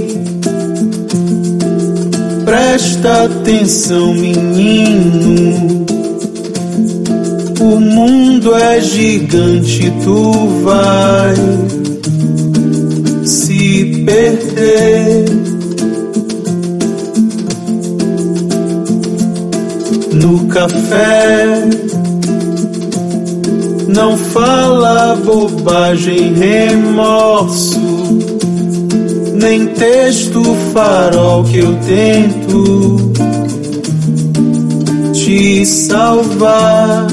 presta 2.43 3.25
atenção, 3.25 4.15
menino. 4.15 5.85
O 7.61 7.79
mundo 7.79 8.55
é 8.55 8.81
gigante, 8.81 9.93
tu 10.03 10.31
vai 10.63 11.35
se 13.25 14.03
perder. 14.07 15.25
No 20.13 20.47
café, 20.47 21.45
não 23.87 24.17
fala 24.17 25.15
bobagem, 25.23 26.33
remorso 26.33 27.78
nem 29.39 29.67
texto 29.67 30.43
farol 30.73 31.45
que 31.45 31.59
eu 31.59 31.73
tento 31.87 33.13
te 35.13 35.65
salvar. 35.65 37.07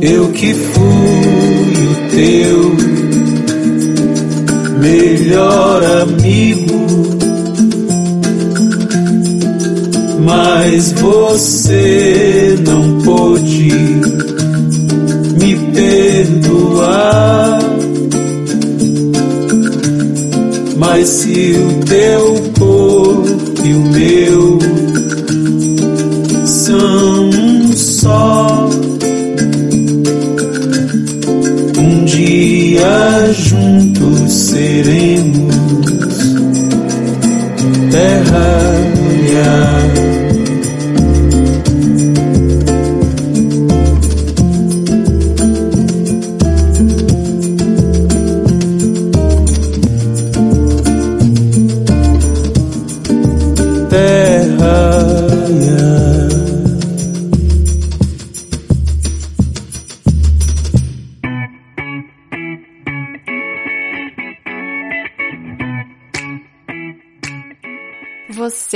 Eu 0.00 0.28
que 0.32 0.52
fui 0.54 0.82
o 1.86 1.94
teu 2.10 2.74
melhor 4.80 5.84
amigo, 6.02 6.80
mas 10.26 10.92
você 10.92 12.58
não 12.66 12.98
pôde 13.02 13.70
me 15.38 15.54
perdoar. 15.72 17.69
Mas 20.80 21.08
se 21.08 21.52
o 21.52 21.84
teu 21.84 22.34
corpo 22.58 23.62
e 23.62 23.74
o 23.74 23.80
meu 23.80 24.58
são 26.46 27.28
um 27.28 27.72
só, 27.76 28.70
um 31.78 32.04
dia 32.06 33.32
juntos 33.34 34.32
seremos 34.32 35.54
terra. 37.90 38.69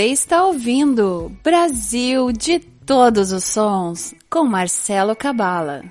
Você 0.05 0.11
está 0.11 0.45
ouvindo 0.45 1.33
Brasil 1.43 2.31
de 2.31 2.59
todos 2.59 3.33
os 3.33 3.43
sons 3.43 4.15
com 4.29 4.45
Marcelo 4.45 5.17
Cabala. 5.17 5.83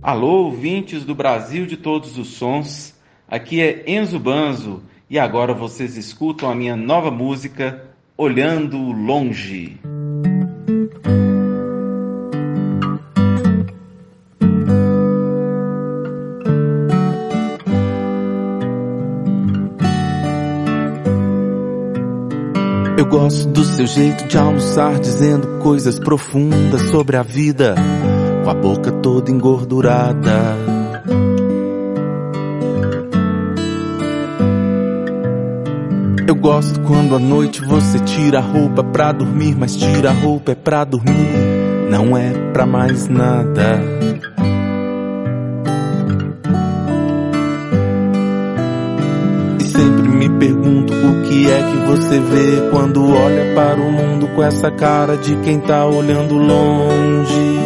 Alô, 0.00 0.44
ouvintes 0.44 1.04
do 1.04 1.12
Brasil 1.12 1.66
de 1.66 1.76
todos 1.76 2.16
os 2.16 2.28
sons. 2.28 2.94
Aqui 3.26 3.60
é 3.60 3.82
Enzo 3.90 4.20
Banzo 4.20 4.84
e 5.10 5.18
agora 5.18 5.52
vocês 5.52 5.96
escutam 5.96 6.48
a 6.48 6.54
minha 6.54 6.76
nova 6.76 7.10
música 7.10 7.90
Olhando 8.16 8.78
Longe. 8.78 9.80
Gosto 23.16 23.46
do 23.46 23.62
seu 23.62 23.86
jeito 23.86 24.26
de 24.26 24.36
almoçar, 24.36 24.98
dizendo 24.98 25.60
coisas 25.60 26.00
profundas 26.00 26.82
sobre 26.90 27.16
a 27.16 27.22
vida, 27.22 27.76
com 28.42 28.50
a 28.50 28.54
boca 28.54 28.90
toda 28.90 29.30
engordurada. 29.30 30.56
Eu 36.26 36.34
gosto 36.34 36.80
quando 36.80 37.14
à 37.14 37.20
noite 37.20 37.64
você 37.64 38.00
tira 38.00 38.40
a 38.40 38.42
roupa 38.42 38.82
pra 38.82 39.12
dormir, 39.12 39.54
mas 39.56 39.76
tira 39.76 40.10
a 40.10 40.12
roupa 40.12 40.50
é 40.50 40.56
pra 40.56 40.82
dormir, 40.82 41.30
não 41.88 42.16
é 42.16 42.32
pra 42.52 42.66
mais 42.66 43.06
nada. 43.06 43.80
Sempre 49.74 50.08
me 50.08 50.28
pergunto 50.38 50.92
o 50.92 51.22
que 51.22 51.50
é 51.50 51.62
que 51.62 51.76
você 51.86 52.20
vê 52.20 52.70
quando 52.70 53.10
olha 53.10 53.54
para 53.54 53.80
o 53.80 53.90
mundo 53.90 54.28
com 54.28 54.42
essa 54.42 54.70
cara 54.70 55.16
de 55.16 55.34
quem 55.38 55.58
tá 55.60 55.84
olhando 55.84 56.36
longe. 56.36 57.64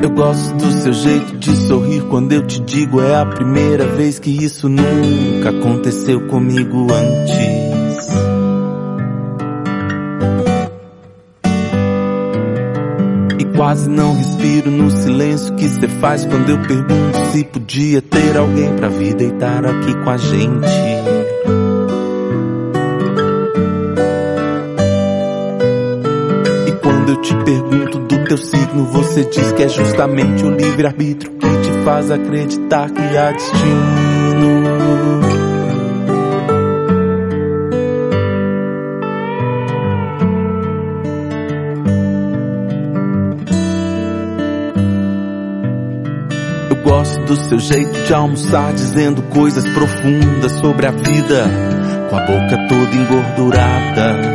Eu 0.00 0.10
gosto 0.10 0.54
do 0.54 0.70
seu 0.70 0.92
jeito 0.92 1.36
de 1.38 1.56
sorrir 1.56 2.02
quando 2.02 2.32
eu 2.32 2.46
te 2.46 2.60
digo 2.60 3.00
é 3.00 3.16
a 3.16 3.26
primeira 3.26 3.86
vez 3.88 4.20
que 4.20 4.30
isso 4.30 4.68
nunca 4.68 5.50
aconteceu 5.50 6.28
comigo 6.28 6.86
antes. 6.92 7.73
Quase 13.74 13.90
não 13.90 14.14
respiro 14.14 14.70
no 14.70 14.88
silêncio 14.88 15.52
que 15.56 15.68
cê 15.68 15.88
faz 15.88 16.24
quando 16.24 16.48
eu 16.48 16.58
pergunto 16.60 17.18
se 17.32 17.42
podia 17.42 18.00
ter 18.00 18.36
alguém 18.36 18.72
pra 18.76 18.88
vir 18.88 19.14
deitar 19.14 19.66
aqui 19.66 19.92
com 20.04 20.10
a 20.10 20.16
gente. 20.16 20.68
E 26.68 26.72
quando 26.80 27.08
eu 27.08 27.20
te 27.20 27.34
pergunto 27.44 27.98
do 27.98 28.24
teu 28.24 28.38
signo, 28.38 28.84
você 28.84 29.24
diz 29.24 29.50
que 29.50 29.64
é 29.64 29.68
justamente 29.68 30.44
o 30.44 30.50
livre-arbítrio 30.50 31.32
que 31.32 31.46
te 31.48 31.84
faz 31.84 32.12
acreditar 32.12 32.90
que 32.90 33.16
há 33.16 33.32
destino. 33.32 34.64
Gosto 47.04 47.20
do 47.24 47.36
seu 47.36 47.58
jeito 47.58 48.06
de 48.06 48.14
almoçar, 48.14 48.72
dizendo 48.72 49.20
coisas 49.24 49.62
profundas 49.74 50.52
sobre 50.52 50.86
a 50.86 50.90
vida, 50.90 51.44
com 52.08 52.16
a 52.16 52.20
boca 52.20 52.66
toda 52.66 52.96
engordurada. 52.96 54.34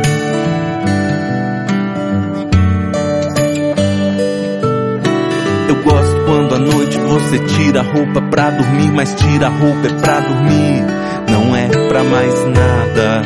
Eu 5.68 5.82
gosto 5.82 6.24
quando 6.26 6.54
à 6.54 6.58
noite 6.60 6.96
você 6.96 7.38
tira 7.40 7.80
a 7.80 7.82
roupa 7.82 8.22
pra 8.22 8.50
dormir, 8.50 8.92
mas 8.92 9.14
tira 9.16 9.48
a 9.48 9.50
roupa 9.50 9.88
é 9.88 9.92
pra 10.00 10.20
dormir, 10.20 10.84
não 11.28 11.56
é 11.56 11.68
pra 11.88 12.04
mais 12.04 12.44
nada. 12.44 13.22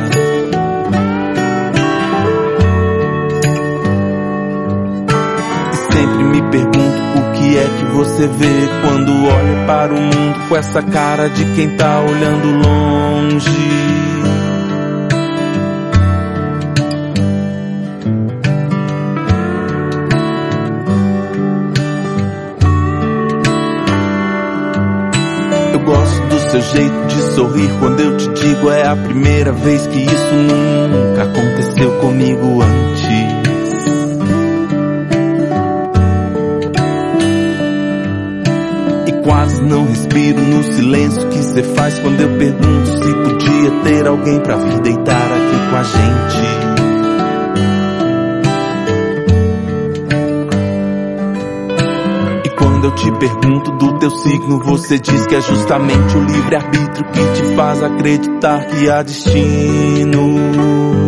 Sempre 5.93 6.25
me 6.25 6.43
pergunto 6.51 7.24
é 7.65 7.79
que 7.79 7.85
você 7.87 8.27
vê 8.27 8.69
quando 8.83 9.11
olha 9.27 9.67
para 9.67 9.95
o 9.95 10.01
mundo 10.01 10.49
com 10.49 10.57
essa 10.57 10.83
cara 10.83 11.29
de 11.29 11.45
quem 11.55 11.77
tá 11.77 12.01
olhando 12.01 12.69
longe. 12.69 13.51
Eu 25.73 25.81
gosto 25.81 26.27
do 26.27 26.39
seu 26.39 26.61
jeito 26.61 27.07
de 27.07 27.23
sorrir 27.35 27.71
quando 27.81 28.01
eu 28.01 28.17
te 28.19 28.29
digo 28.29 28.71
é 28.71 28.87
a 28.87 28.97
primeira 28.97 29.53
vez 29.53 29.87
que 29.87 30.01
isso 30.01 30.35
nunca 30.35 31.23
aconteceu 31.23 31.99
comigo 32.01 32.61
antes. 32.63 33.04
Quase 39.45 39.61
não 39.63 39.85
respiro 39.85 40.41
no 40.41 40.65
silêncio 40.65 41.29
que 41.29 41.43
cê 41.43 41.63
faz 41.63 41.99
quando 41.99 42.19
eu 42.19 42.39
pergunto 42.39 42.87
se 42.87 43.13
podia 43.13 43.71
ter 43.83 44.07
alguém 44.07 44.41
pra 44.41 44.57
vir 44.57 44.81
deitar 44.81 45.33
aqui 45.33 45.69
com 45.69 45.77
a 45.77 45.83
gente. 45.83 46.47
E 52.47 52.51
quando 52.57 52.87
eu 52.87 52.95
te 52.95 53.13
pergunto 53.19 53.71
do 53.73 53.99
teu 53.99 54.13
signo, 54.13 54.61
você 54.61 54.99
diz 54.99 55.27
que 55.27 55.35
é 55.35 55.43
justamente 55.43 56.17
o 56.17 56.25
livre-arbítrio 56.25 57.05
que 57.13 57.33
te 57.35 57.43
faz 57.55 57.83
acreditar 57.83 58.65
que 58.65 58.89
há 58.89 59.03
destino. 59.03 61.04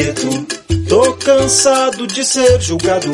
Preto. 0.00 0.46
Tô 0.88 1.12
cansado 1.14 2.06
de 2.06 2.24
ser 2.24 2.60
julgado, 2.60 3.12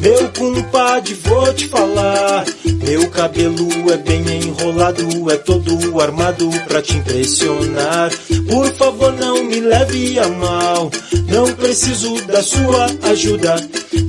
meu 0.00 0.28
compadre, 0.36 1.14
vou 1.14 1.54
te 1.54 1.68
falar. 1.68 2.44
Meu 2.84 3.08
cabelo 3.10 3.68
é 3.92 3.96
bem 3.98 4.24
enrolado, 4.42 5.30
é 5.30 5.36
todo 5.36 6.00
armado 6.00 6.50
pra 6.66 6.82
te 6.82 6.96
impressionar. 6.96 8.10
Por 8.48 8.66
favor, 8.72 9.12
não 9.12 9.44
me 9.44 9.60
leve 9.60 10.18
a 10.18 10.28
mal, 10.28 10.90
não 11.32 11.50
preciso 11.54 12.20
da 12.26 12.42
sua 12.42 12.86
ajuda. 13.10 13.56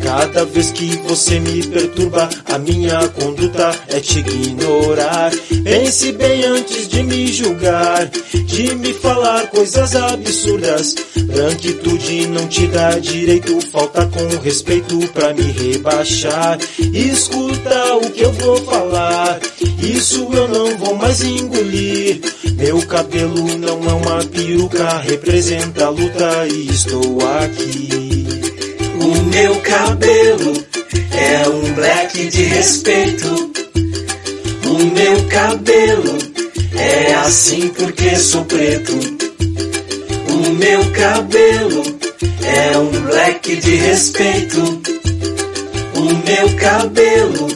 Cada 0.04 0.44
vez 0.46 0.72
que 0.72 0.98
você 1.08 1.40
me 1.40 1.66
perturba, 1.66 2.30
a 2.46 2.58
minha 2.60 3.08
conduta 3.10 3.74
é 3.88 4.00
te 4.02 4.20
ignorar. 4.20 5.32
Pense 5.64 6.12
bem 6.12 6.44
antes 6.44 6.90
de 6.90 7.02
me 7.02 7.32
julgar, 7.32 8.08
de 8.08 8.76
me 8.76 8.94
falar 8.94 9.48
coisas 9.48 9.96
absurdas. 9.96 10.96
Branquitude 11.16 12.28
não 12.28 12.48
te 12.48 12.68
dá 12.68 13.00
direito, 13.00 13.60
falta 13.72 14.06
com 14.08 14.44
respeito 14.44 15.00
pra 15.14 15.34
me 15.34 15.44
rebaixar. 15.44 16.60
Escuta 16.78 17.96
o 17.96 18.12
que 18.12 18.22
eu 18.22 18.34
vou 18.34 18.58
falar, 18.66 19.40
isso 19.82 20.28
eu 20.34 20.48
não 20.50 20.78
vou 20.78 20.96
mais 20.96 21.24
engolir. 21.24 22.22
Meu 22.56 22.82
cabelo 22.88 23.58
não 23.58 23.84
é 23.90 23.94
uma 23.94 24.24
peruca, 24.26 24.98
representa 25.00 25.86
a 25.86 25.90
luta 25.90 26.48
e 26.48 26.70
estou 26.70 27.18
aqui. 27.28 28.26
O 29.02 29.24
meu 29.30 29.56
cabelo 29.62 30.54
é 31.12 31.50
um 31.50 31.74
black 31.74 32.28
de 32.30 32.44
respeito. 32.44 33.52
O 34.66 34.78
meu 34.78 35.26
cabelo 35.28 36.18
é 36.76 37.14
assim 37.16 37.70
porque 37.70 38.16
sou 38.16 38.46
preto. 38.46 38.94
O 40.30 40.50
meu 40.54 40.92
cabelo 40.92 41.84
é 42.44 42.78
um 42.78 42.90
black 43.02 43.56
de 43.56 43.76
respeito. 43.76 44.82
O 45.96 46.02
meu 46.02 46.56
cabelo 46.58 47.48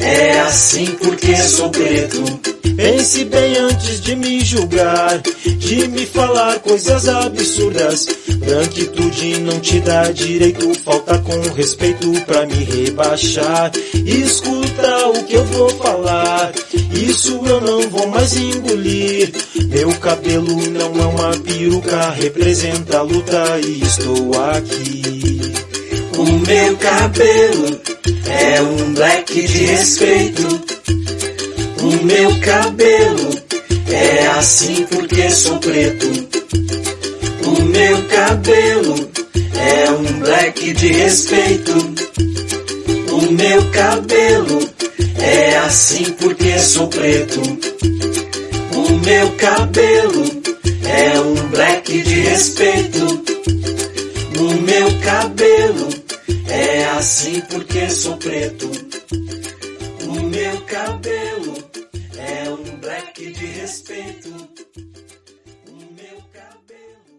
é 0.00 0.40
assim 0.40 0.86
porque 1.00 1.36
sou 1.36 1.70
preto. 1.70 2.57
Pense 2.78 3.24
bem 3.24 3.56
antes 3.56 4.00
de 4.00 4.14
me 4.14 4.38
julgar, 4.44 5.20
de 5.44 5.88
me 5.88 6.06
falar 6.06 6.60
coisas 6.60 7.08
absurdas. 7.08 8.06
Branquitude 8.38 9.40
não 9.40 9.58
te 9.58 9.80
dá 9.80 10.12
direito, 10.12 10.72
falta 10.84 11.18
com 11.18 11.40
respeito 11.56 12.08
pra 12.24 12.46
me 12.46 12.54
rebaixar. 12.54 13.72
Escuta 13.94 15.08
o 15.08 15.24
que 15.24 15.34
eu 15.34 15.44
vou 15.46 15.70
falar, 15.70 16.52
isso 16.92 17.40
eu 17.46 17.60
não 17.60 17.90
vou 17.90 18.06
mais 18.06 18.36
engolir. 18.36 19.32
Meu 19.66 19.92
cabelo 19.94 20.70
não 20.70 21.02
é 21.02 21.06
uma 21.06 21.36
peruca, 21.40 22.10
representa 22.10 22.98
a 22.98 23.02
luta 23.02 23.58
e 23.58 23.82
estou 23.82 24.30
aqui. 24.52 25.40
O 26.16 26.24
meu 26.46 26.76
cabelo 26.76 27.80
é 28.24 28.62
um 28.62 28.94
black 28.94 29.34
de 29.34 29.64
respeito. 29.64 30.78
O 31.80 32.04
meu 32.04 32.40
cabelo 32.40 33.30
é 33.90 34.26
assim 34.28 34.84
porque 34.86 35.30
sou 35.30 35.58
preto. 35.58 36.06
O 37.44 37.62
meu 37.62 38.04
cabelo 38.04 39.10
é 39.54 39.90
um 39.90 40.20
black 40.20 40.72
de 40.72 40.88
respeito. 40.88 41.72
O 43.10 43.32
meu 43.32 43.70
cabelo 43.70 44.60
é 45.20 45.56
assim 45.58 46.04
porque 46.12 46.58
sou 46.58 46.88
preto. 46.88 47.40
O 48.74 48.92
meu 49.04 49.30
cabelo 49.32 50.24
é 50.84 51.20
um 51.20 51.34
black 51.48 52.02
de 52.02 52.14
respeito. 52.14 53.22
O 54.38 54.62
meu 54.62 54.98
cabelo 55.00 55.88
é 56.48 56.84
assim 56.96 57.40
porque 57.48 57.88
sou 57.90 58.16
preto. 58.16 58.70
O 60.06 60.22
meu 60.22 60.60
cabelo 60.62 61.57
é 62.88 63.02
black 63.02 63.32
de 63.32 63.46
respeito. 63.46 64.28
O 65.66 65.76
meu 65.94 66.22
cabelo 66.32 67.18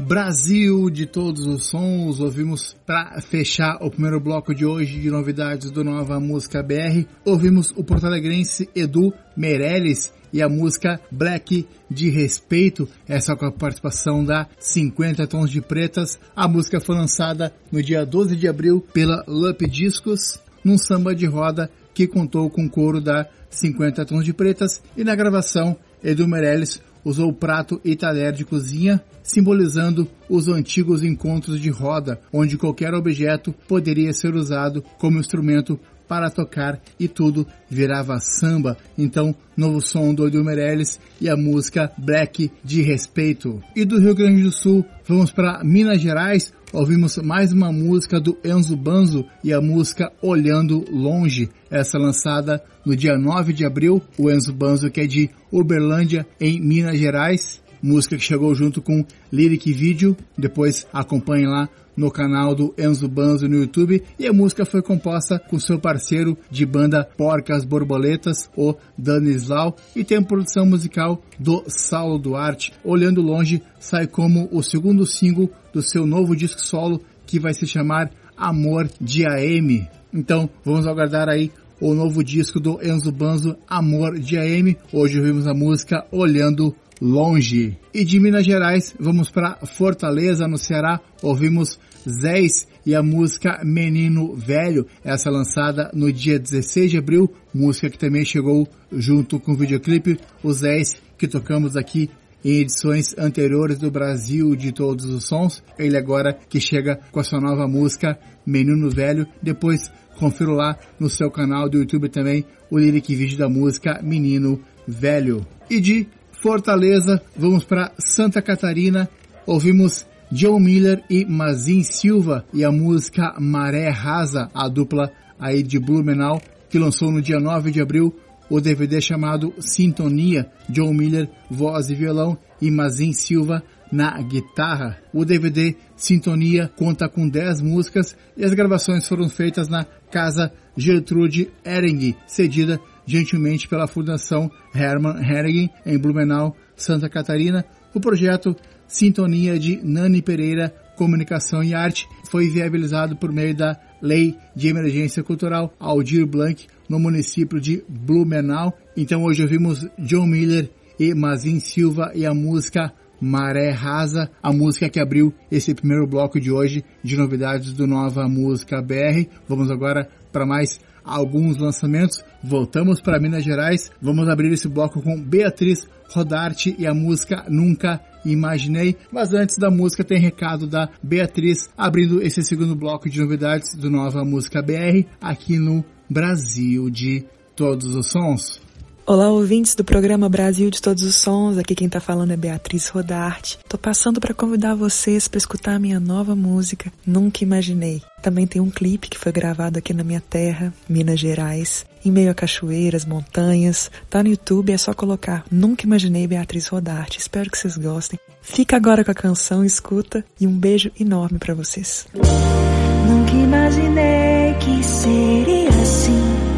Brasil 0.00 0.90
de 0.90 1.06
todos 1.06 1.46
os 1.46 1.66
sons. 1.66 2.18
Ouvimos 2.18 2.76
para 2.84 3.20
fechar 3.20 3.78
o 3.80 3.90
primeiro 3.90 4.18
bloco 4.18 4.52
de 4.52 4.66
hoje 4.66 5.00
de 5.00 5.08
novidades 5.10 5.70
do 5.70 5.84
Nova 5.84 6.18
Música 6.18 6.62
BR. 6.62 7.06
Ouvimos 7.24 7.70
o 7.76 7.84
porto-alegrense 7.84 8.68
Edu 8.74 9.12
Meirelles 9.36 10.12
e 10.32 10.40
a 10.40 10.48
música 10.48 11.00
Black 11.10 11.66
de 11.90 12.08
Respeito, 12.10 12.88
essa 13.06 13.36
com 13.36 13.46
a 13.46 13.52
participação 13.52 14.24
da 14.24 14.46
50 14.58 15.26
Tons 15.26 15.50
de 15.50 15.60
Pretas. 15.60 16.18
A 16.34 16.48
música 16.48 16.80
foi 16.80 16.96
lançada 16.96 17.52
no 17.70 17.82
dia 17.82 18.06
12 18.06 18.36
de 18.36 18.48
abril 18.48 18.80
pela 18.92 19.24
Lup 19.26 19.62
Discos, 19.62 20.38
num 20.64 20.78
samba 20.78 21.14
de 21.14 21.26
roda 21.26 21.70
que 21.92 22.06
contou 22.06 22.48
com 22.48 22.64
o 22.64 22.70
coro 22.70 23.00
da 23.00 23.28
50 23.50 24.04
Tons 24.06 24.24
de 24.24 24.32
Pretas 24.32 24.82
e 24.96 25.04
na 25.04 25.14
gravação 25.14 25.76
Edu 26.02 26.26
Meirelles 26.26 26.80
usou 27.04 27.32
prato 27.32 27.80
e 27.84 27.96
talher 27.96 28.32
de 28.32 28.44
cozinha, 28.44 29.02
simbolizando 29.22 30.08
os 30.28 30.48
antigos 30.48 31.02
encontros 31.02 31.60
de 31.60 31.70
roda, 31.70 32.20
onde 32.32 32.56
qualquer 32.56 32.94
objeto 32.94 33.52
poderia 33.68 34.12
ser 34.12 34.34
usado 34.34 34.82
como 34.98 35.18
instrumento 35.18 35.78
para 36.12 36.28
tocar 36.28 36.78
e 37.00 37.08
tudo 37.08 37.46
virava 37.70 38.20
samba. 38.20 38.76
Então, 38.98 39.34
novo 39.56 39.80
som 39.80 40.12
do 40.12 40.26
Edu 40.26 40.44
Meirelles 40.44 41.00
e 41.18 41.26
a 41.26 41.34
música 41.34 41.90
Black 41.96 42.52
de 42.62 42.82
Respeito. 42.82 43.62
E 43.74 43.82
do 43.82 43.98
Rio 43.98 44.14
Grande 44.14 44.42
do 44.42 44.52
Sul, 44.52 44.84
vamos 45.08 45.30
para 45.30 45.64
Minas 45.64 46.02
Gerais, 46.02 46.52
ouvimos 46.70 47.16
mais 47.16 47.50
uma 47.50 47.72
música 47.72 48.20
do 48.20 48.36
Enzo 48.44 48.76
Banzo 48.76 49.24
e 49.42 49.54
a 49.54 49.60
música 49.62 50.12
Olhando 50.20 50.84
Longe, 50.90 51.48
essa 51.70 51.96
lançada 51.96 52.62
no 52.84 52.94
dia 52.94 53.16
9 53.16 53.54
de 53.54 53.64
abril, 53.64 54.02
o 54.18 54.30
Enzo 54.30 54.52
Banzo 54.52 54.90
que 54.90 55.00
é 55.00 55.06
de 55.06 55.30
Uberlândia, 55.50 56.26
em 56.38 56.60
Minas 56.60 56.98
Gerais, 56.98 57.61
música 57.82 58.16
que 58.16 58.22
chegou 58.22 58.54
junto 58.54 58.80
com 58.80 59.04
Lyric 59.32 59.72
Video, 59.72 60.16
depois 60.38 60.86
acompanhe 60.92 61.46
lá 61.46 61.68
no 61.96 62.10
canal 62.10 62.54
do 62.54 62.74
Enzo 62.78 63.08
Banzo 63.08 63.48
no 63.48 63.56
YouTube 63.56 64.02
e 64.18 64.26
a 64.26 64.32
música 64.32 64.64
foi 64.64 64.82
composta 64.82 65.38
com 65.38 65.58
seu 65.58 65.78
parceiro 65.78 66.36
de 66.50 66.64
banda 66.64 67.04
Porcas 67.16 67.64
Borboletas, 67.64 68.50
o 68.56 68.74
Danislau, 68.96 69.76
e 69.94 70.04
tem 70.04 70.22
produção 70.22 70.64
musical 70.64 71.22
do 71.38 71.62
Saulo 71.66 72.18
Duarte. 72.18 72.72
Olhando 72.84 73.20
Longe 73.20 73.62
sai 73.78 74.06
como 74.06 74.48
o 74.50 74.62
segundo 74.62 75.04
single 75.04 75.50
do 75.72 75.82
seu 75.82 76.06
novo 76.06 76.34
disco 76.34 76.60
solo 76.60 77.02
que 77.26 77.38
vai 77.38 77.54
se 77.54 77.66
chamar 77.66 78.10
Amor 78.36 78.88
de 79.00 79.26
AM. 79.26 79.86
Então 80.12 80.48
vamos 80.64 80.86
aguardar 80.86 81.28
aí 81.28 81.50
o 81.80 81.94
novo 81.94 82.22
disco 82.22 82.60
do 82.60 82.80
Enzo 82.82 83.10
Banzo, 83.10 83.56
Amor 83.68 84.18
de 84.18 84.38
AM. 84.38 84.76
Hoje 84.92 85.18
ouvimos 85.18 85.46
a 85.46 85.54
música 85.54 86.06
Olhando 86.12 86.74
Longe. 87.04 87.76
E 87.92 88.04
de 88.04 88.20
Minas 88.20 88.46
Gerais, 88.46 88.94
vamos 88.96 89.28
para 89.28 89.58
Fortaleza, 89.66 90.46
no 90.46 90.56
Ceará. 90.56 91.00
Ouvimos 91.20 91.76
Zéis 92.08 92.68
e 92.86 92.94
a 92.94 93.02
música 93.02 93.60
Menino 93.64 94.36
Velho, 94.36 94.86
essa 95.02 95.28
lançada 95.28 95.90
no 95.92 96.12
dia 96.12 96.38
16 96.38 96.92
de 96.92 96.98
abril, 96.98 97.28
música 97.52 97.90
que 97.90 97.98
também 97.98 98.24
chegou 98.24 98.68
junto 98.92 99.40
com 99.40 99.50
o 99.50 99.56
videoclipe, 99.56 100.16
os 100.44 100.58
Zéis 100.58 100.94
que 101.18 101.26
tocamos 101.26 101.76
aqui 101.76 102.08
em 102.44 102.60
edições 102.60 103.18
anteriores 103.18 103.80
do 103.80 103.90
Brasil 103.90 104.54
de 104.54 104.70
todos 104.70 105.04
os 105.04 105.24
sons. 105.24 105.60
Ele 105.76 105.96
agora 105.96 106.38
que 106.48 106.60
chega 106.60 107.00
com 107.10 107.18
a 107.18 107.24
sua 107.24 107.40
nova 107.40 107.66
música 107.66 108.16
Menino 108.46 108.88
Velho. 108.88 109.26
Depois 109.42 109.90
confiro 110.20 110.52
lá 110.52 110.78
no 111.00 111.10
seu 111.10 111.32
canal 111.32 111.68
do 111.68 111.78
YouTube 111.78 112.08
também 112.08 112.44
o 112.70 112.78
lyric 112.78 113.12
vídeo 113.12 113.38
da 113.38 113.48
música 113.48 114.00
Menino 114.04 114.60
Velho. 114.86 115.44
E 115.68 115.80
de 115.80 116.06
Fortaleza, 116.42 117.22
vamos 117.36 117.62
para 117.62 117.92
Santa 118.00 118.42
Catarina, 118.42 119.08
ouvimos 119.46 120.04
Joe 120.32 120.60
Miller 120.60 121.04
e 121.08 121.24
Mazin 121.24 121.84
Silva 121.84 122.44
e 122.52 122.64
a 122.64 122.72
música 122.72 123.36
Maré 123.38 123.88
Rasa, 123.90 124.50
a 124.52 124.66
dupla 124.66 125.12
aí 125.38 125.62
de 125.62 125.78
Blumenau, 125.78 126.42
que 126.68 126.80
lançou 126.80 127.12
no 127.12 127.22
dia 127.22 127.38
9 127.38 127.70
de 127.70 127.80
abril 127.80 128.12
o 128.50 128.60
DVD 128.60 129.00
chamado 129.00 129.54
Sintonia, 129.60 130.50
Joe 130.68 130.92
Miller, 130.92 131.30
voz 131.48 131.90
e 131.90 131.94
violão 131.94 132.36
e 132.60 132.72
Mazin 132.72 133.12
Silva 133.12 133.62
na 133.92 134.20
guitarra. 134.20 134.98
O 135.14 135.24
DVD 135.24 135.76
Sintonia 135.94 136.68
conta 136.76 137.08
com 137.08 137.28
10 137.28 137.60
músicas 137.60 138.16
e 138.36 138.44
as 138.44 138.52
gravações 138.52 139.06
foram 139.06 139.28
feitas 139.28 139.68
na 139.68 139.86
Casa 140.10 140.52
Gertrude 140.76 141.52
Ering, 141.64 142.16
cedida 142.26 142.80
gentilmente 143.06 143.68
pela 143.68 143.86
Fundação 143.86 144.50
Hermann 144.74 145.22
Hering 145.22 145.70
em 145.84 145.98
Blumenau, 145.98 146.56
Santa 146.76 147.08
Catarina. 147.08 147.64
O 147.94 148.00
projeto 148.00 148.56
Sintonia 148.86 149.58
de 149.58 149.80
Nani 149.82 150.22
Pereira 150.22 150.74
Comunicação 150.96 151.62
e 151.62 151.74
Arte 151.74 152.06
foi 152.30 152.48
viabilizado 152.48 153.16
por 153.16 153.32
meio 153.32 153.56
da 153.56 153.78
Lei 154.00 154.36
de 154.54 154.68
Emergência 154.68 155.22
Cultural 155.22 155.72
Aldir 155.78 156.26
Blanc 156.26 156.66
no 156.88 156.98
município 156.98 157.60
de 157.60 157.82
Blumenau. 157.88 158.76
Então 158.96 159.22
hoje 159.22 159.42
ouvimos 159.42 159.86
John 159.98 160.26
Miller 160.26 160.70
e 160.98 161.14
Mazin 161.14 161.58
Silva 161.58 162.12
e 162.14 162.26
a 162.26 162.34
música 162.34 162.92
Maré 163.20 163.70
Rasa, 163.70 164.30
a 164.42 164.52
música 164.52 164.88
que 164.88 165.00
abriu 165.00 165.32
esse 165.50 165.74
primeiro 165.74 166.06
bloco 166.06 166.40
de 166.40 166.50
hoje 166.50 166.84
de 167.02 167.16
novidades 167.16 167.72
do 167.72 167.86
Nova 167.86 168.28
Música 168.28 168.82
BR. 168.82 169.28
Vamos 169.48 169.70
agora 169.70 170.08
para 170.32 170.44
mais 170.44 170.80
alguns 171.04 171.56
lançamentos. 171.56 172.22
Voltamos 172.42 173.00
para 173.00 173.20
Minas 173.20 173.44
Gerais. 173.44 173.90
Vamos 174.00 174.28
abrir 174.28 174.52
esse 174.52 174.68
bloco 174.68 175.00
com 175.00 175.20
Beatriz 175.20 175.86
Rodarte 176.10 176.74
e 176.78 176.86
a 176.86 176.92
música 176.92 177.44
Nunca 177.48 178.00
Imaginei. 178.24 178.96
Mas 179.12 179.32
antes 179.32 179.56
da 179.58 179.70
música 179.70 180.02
tem 180.02 180.18
recado 180.18 180.66
da 180.66 180.88
Beatriz 181.02 181.68
abrindo 181.76 182.20
esse 182.20 182.42
segundo 182.42 182.74
bloco 182.74 183.08
de 183.08 183.20
novidades 183.20 183.74
do 183.74 183.90
Nova 183.90 184.24
Música 184.24 184.60
BR 184.60 185.06
aqui 185.20 185.58
no 185.58 185.84
Brasil 186.10 186.90
de 186.90 187.24
Todos 187.54 187.94
os 187.94 188.08
Sons. 188.08 188.60
Olá, 189.04 189.28
ouvintes 189.30 189.74
do 189.74 189.82
programa 189.82 190.28
Brasil 190.28 190.70
de 190.70 190.80
Todos 190.80 191.02
os 191.02 191.16
Sons. 191.16 191.58
Aqui 191.58 191.74
quem 191.74 191.88
tá 191.88 191.98
falando 191.98 192.32
é 192.32 192.36
Beatriz 192.36 192.88
Rodarte. 192.88 193.58
Tô 193.68 193.76
passando 193.76 194.20
para 194.20 194.32
convidar 194.32 194.76
vocês 194.76 195.26
para 195.26 195.38
escutar 195.38 195.74
a 195.74 195.78
minha 195.78 195.98
nova 195.98 196.36
música, 196.36 196.92
Nunca 197.04 197.42
Imaginei. 197.42 198.00
Também 198.22 198.46
tem 198.46 198.62
um 198.62 198.70
clipe 198.70 199.08
que 199.08 199.18
foi 199.18 199.32
gravado 199.32 199.78
aqui 199.78 199.92
na 199.92 200.04
minha 200.04 200.20
terra, 200.20 200.72
Minas 200.88 201.18
Gerais, 201.18 201.84
em 202.04 202.10
meio 202.10 202.30
a 202.30 202.34
cachoeiras, 202.34 203.04
montanhas. 203.04 203.90
Tá 204.08 204.22
no 204.22 204.28
YouTube, 204.28 204.72
é 204.72 204.78
só 204.78 204.92
colocar 204.94 205.44
Nunca 205.50 205.86
Imaginei 205.86 206.26
Beatriz 206.26 206.68
Rodarte. 206.68 207.18
Espero 207.18 207.50
que 207.50 207.58
vocês 207.58 207.76
gostem. 207.76 208.18
Fica 208.40 208.76
agora 208.76 209.04
com 209.04 209.10
a 209.10 209.14
canção, 209.14 209.64
escuta 209.64 210.24
e 210.40 210.46
um 210.46 210.58
beijo 210.58 210.90
enorme 210.98 211.38
para 211.38 211.54
vocês. 211.54 212.06
Nunca 212.14 213.32
imaginei 213.32 214.54
que 214.54 214.84
seria 214.84 215.68
assim. 215.68 216.52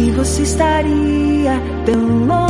que 0.00 0.10
você 0.12 0.42
estaria 0.42 1.60
tão 1.84 2.26
longe 2.26 2.49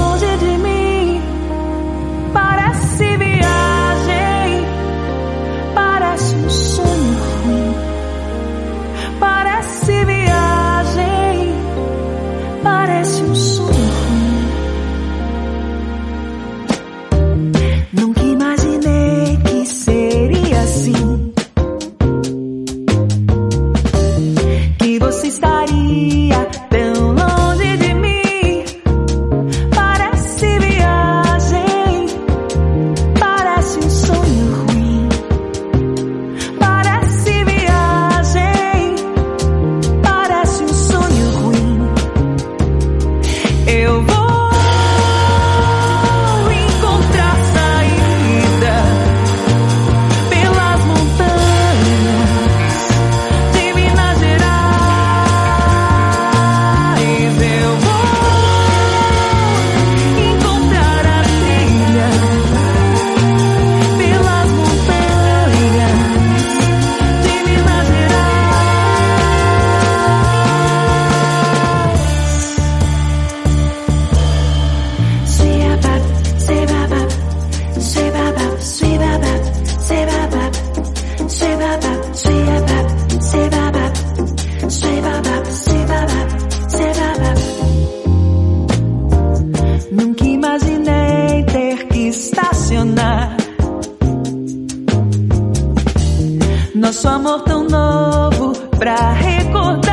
Nosso 96.81 97.07
amor 97.09 97.43
tão 97.43 97.65
novo 97.65 98.53
pra 98.79 99.13
recordar. 99.13 99.90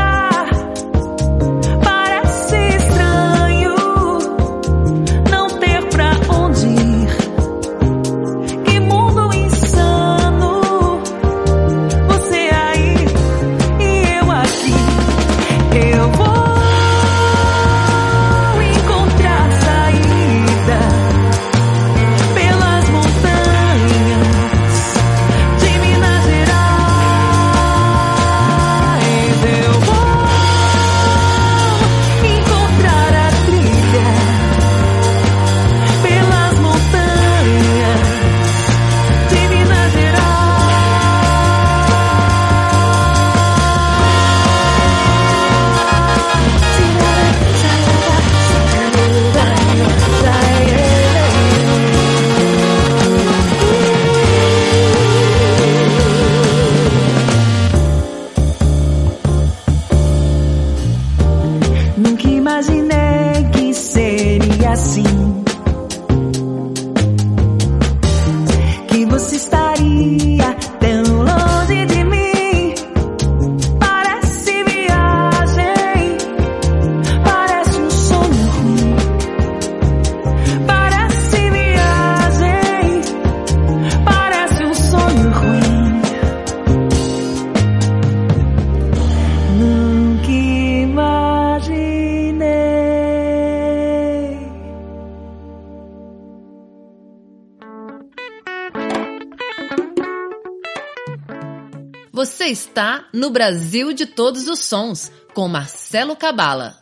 no 103.27 103.33
Brasil 103.33 103.91
de 103.91 104.05
Todos 104.05 104.47
os 104.47 104.63
Sons, 104.63 105.11
com 105.33 105.49
Marcelo 105.49 106.15
Cabala. 106.15 106.77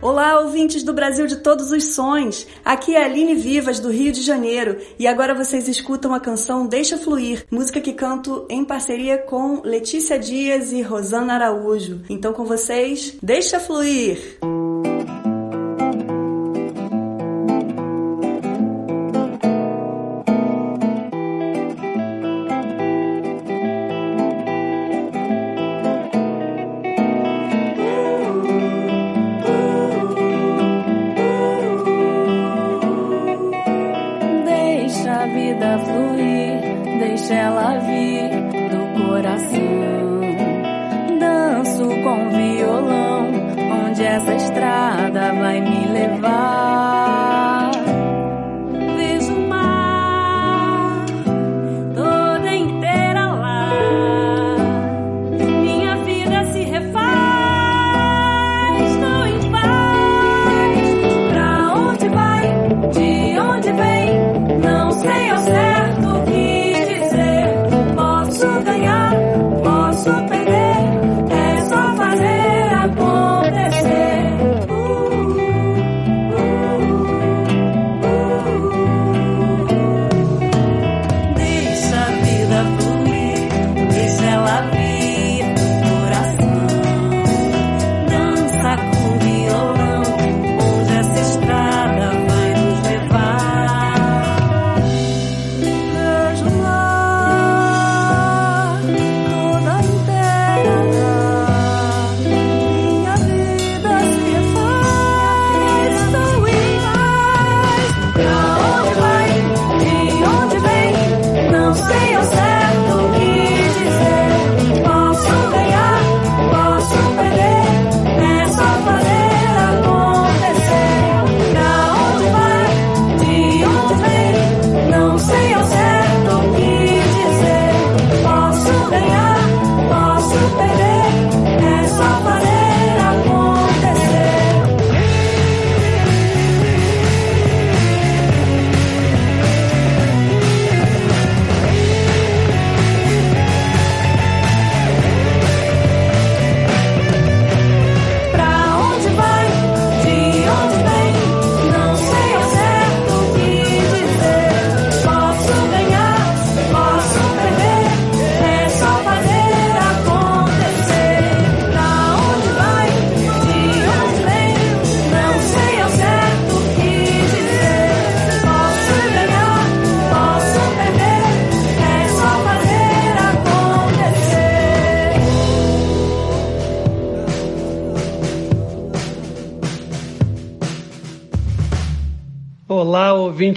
Olá, 0.00 0.38
ouvintes 0.38 0.84
do 0.84 0.92
Brasil 0.92 1.26
de 1.26 1.38
todos 1.38 1.72
os 1.72 1.94
sons! 1.94 2.46
Aqui 2.64 2.94
é 2.94 3.02
a 3.02 3.06
Aline 3.06 3.34
Vivas, 3.34 3.80
do 3.80 3.90
Rio 3.90 4.12
de 4.12 4.22
Janeiro, 4.22 4.78
e 4.96 5.08
agora 5.08 5.34
vocês 5.34 5.66
escutam 5.66 6.14
a 6.14 6.20
canção 6.20 6.68
Deixa 6.68 6.96
Fluir, 6.96 7.44
música 7.50 7.80
que 7.80 7.92
canto 7.92 8.46
em 8.48 8.64
parceria 8.64 9.18
com 9.18 9.60
Letícia 9.64 10.16
Dias 10.16 10.70
e 10.70 10.80
Rosana 10.82 11.34
Araújo. 11.34 12.02
Então, 12.08 12.32
com 12.32 12.44
vocês, 12.44 13.16
Deixa 13.20 13.58
Fluir! 13.58 14.38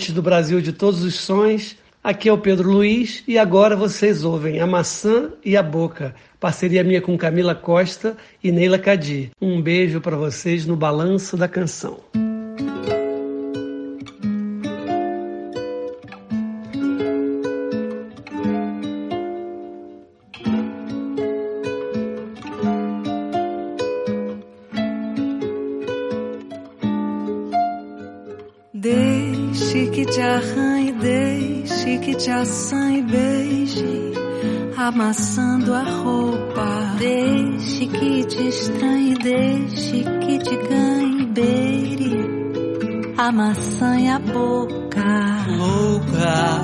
ouvintes 0.01 0.13
do 0.13 0.21
Brasil 0.21 0.59
de 0.61 0.73
todos 0.73 1.03
os 1.03 1.15
sons. 1.15 1.77
Aqui 2.03 2.27
é 2.27 2.33
o 2.33 2.37
Pedro 2.37 2.71
Luiz 2.71 3.23
e 3.27 3.37
agora 3.37 3.75
vocês 3.75 4.23
ouvem 4.23 4.59
A 4.59 4.65
Maçã 4.65 5.29
e 5.45 5.55
a 5.55 5.61
Boca, 5.61 6.15
parceria 6.39 6.83
minha 6.83 6.99
com 6.99 7.15
Camila 7.15 7.53
Costa 7.53 8.17
e 8.43 8.51
Neila 8.51 8.79
Cadi. 8.79 9.29
Um 9.39 9.61
beijo 9.61 10.01
para 10.01 10.17
vocês 10.17 10.65
no 10.65 10.75
Balanço 10.75 11.37
da 11.37 11.47
Canção. 11.47 11.99
Deixe 29.61 29.87
que 29.91 30.05
te 30.05 30.19
arranhe, 30.19 30.91
deixe 30.93 31.99
que 31.99 32.15
te 32.15 32.31
assanhe 32.31 33.03
beije, 33.03 34.11
amassando 34.75 35.75
a 35.75 35.83
roupa. 35.83 36.95
Deixe 36.97 37.85
que 37.85 38.23
te 38.25 38.47
estranhe, 38.47 39.13
deixe 39.21 40.03
que 40.25 40.39
te 40.39 40.57
ganhe, 40.67 41.25
beire, 41.27 42.17
amassanhe 43.15 44.09
a 44.09 44.17
boca. 44.17 45.45
Louca, 45.55 46.63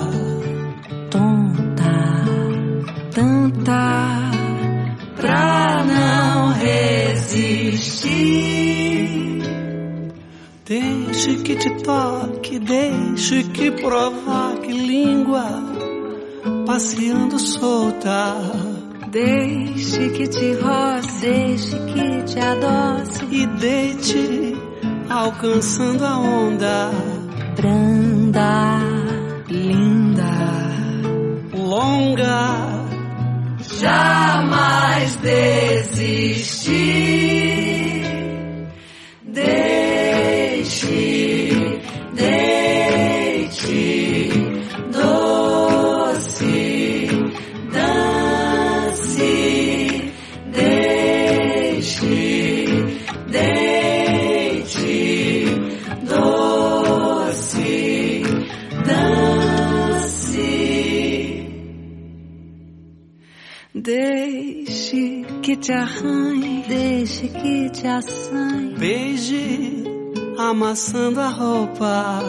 tonta, 1.12 2.26
tanta, 3.14 4.32
pra 5.16 5.86
não 5.86 6.52
resistir. 6.54 8.38
deixe 10.68 11.36
que 11.38 11.56
te 11.56 11.70
toque, 11.82 12.27
deixe 12.60 13.44
que 13.44 13.70
provoque 13.72 14.72
língua, 14.72 15.46
passeando 16.66 17.38
solta. 17.38 18.36
Deixe 19.12 20.10
que 20.10 20.28
te 20.28 20.54
roce, 20.54 21.22
deixe 21.22 21.78
que 21.92 22.24
te 22.24 22.40
adoce 22.40 23.26
e 23.32 23.46
deite, 23.46 24.56
alcançando 25.10 26.06
a 26.06 26.18
onda. 26.18 26.92
Branda, 27.56 28.80
linda, 29.50 30.24
longa, 31.54 32.86
jamais 33.80 35.16
desistir. 35.18 37.07
Deixe 67.18 67.30
que 67.30 67.70
te 67.70 67.88
assanhe. 67.88 68.76
beije, 68.78 69.84
amassando 70.38 71.20
a 71.20 71.30
roupa. 71.30 72.20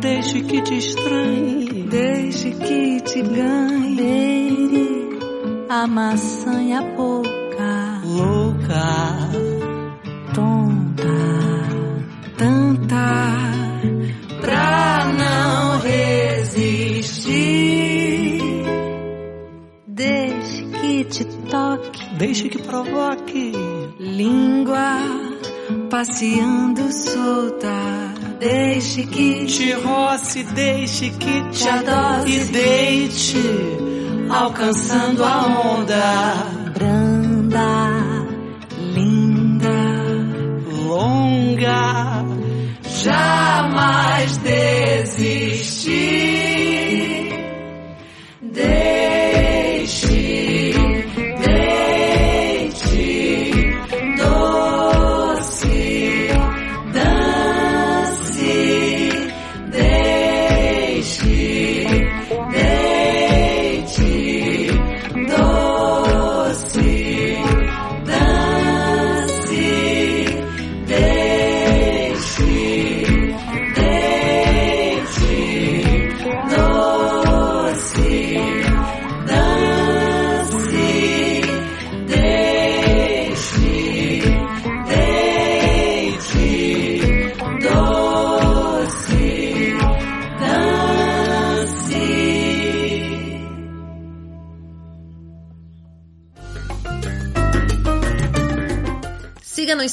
Deixe 0.00 0.42
que 0.42 0.62
te 0.62 0.78
estranhe, 0.78 1.82
Deixe 1.84 2.50
que 2.52 3.00
te 3.00 3.22
ganhe, 3.22 3.96
beire, 3.96 5.18
a 5.68 6.82
boca. 6.96 8.00
louca, 8.04 9.30
tonta, 10.34 11.18
tanta, 12.36 13.06
pra 14.40 15.06
não 15.18 15.80
resistir. 15.80 17.26
Deixe 19.86 20.64
que 20.80 21.04
te 21.04 21.24
toque, 21.24 22.04
deixe 22.16 22.48
que 22.48 22.58
provoque. 22.62 23.65
Língua 24.16 24.98
passeando 25.90 26.90
solta. 26.90 28.14
Deixe 28.40 29.04
que 29.06 29.44
te 29.46 29.72
roce, 29.72 30.42
deixe 30.44 31.10
que 31.10 31.42
te 31.50 31.68
adoce 31.68 32.30
e 32.30 32.44
deite, 32.44 33.42
alcançando 34.30 35.24
a 35.24 35.46
onda. 35.46 36.34
branda, 36.74 38.26
linda, 38.94 39.78
longa, 40.86 42.24
jamais 42.84 44.36
desistir. 44.38 46.06
Deixe, 48.42 49.25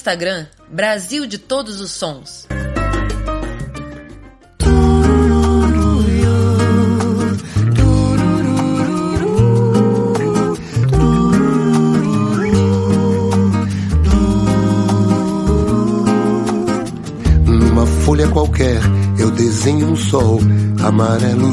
Instagram 0.04 0.48
Brasil 0.70 1.26
de 1.26 1.38
Todos 1.38 1.80
os 1.80 1.92
Sons. 1.92 2.46
Numa 17.46 17.86
folha 17.86 18.28
qualquer 18.28 18.82
eu 19.18 19.32
desenho 19.32 19.88
um 19.88 19.96
sol 19.96 20.42
amarelo. 20.86 21.48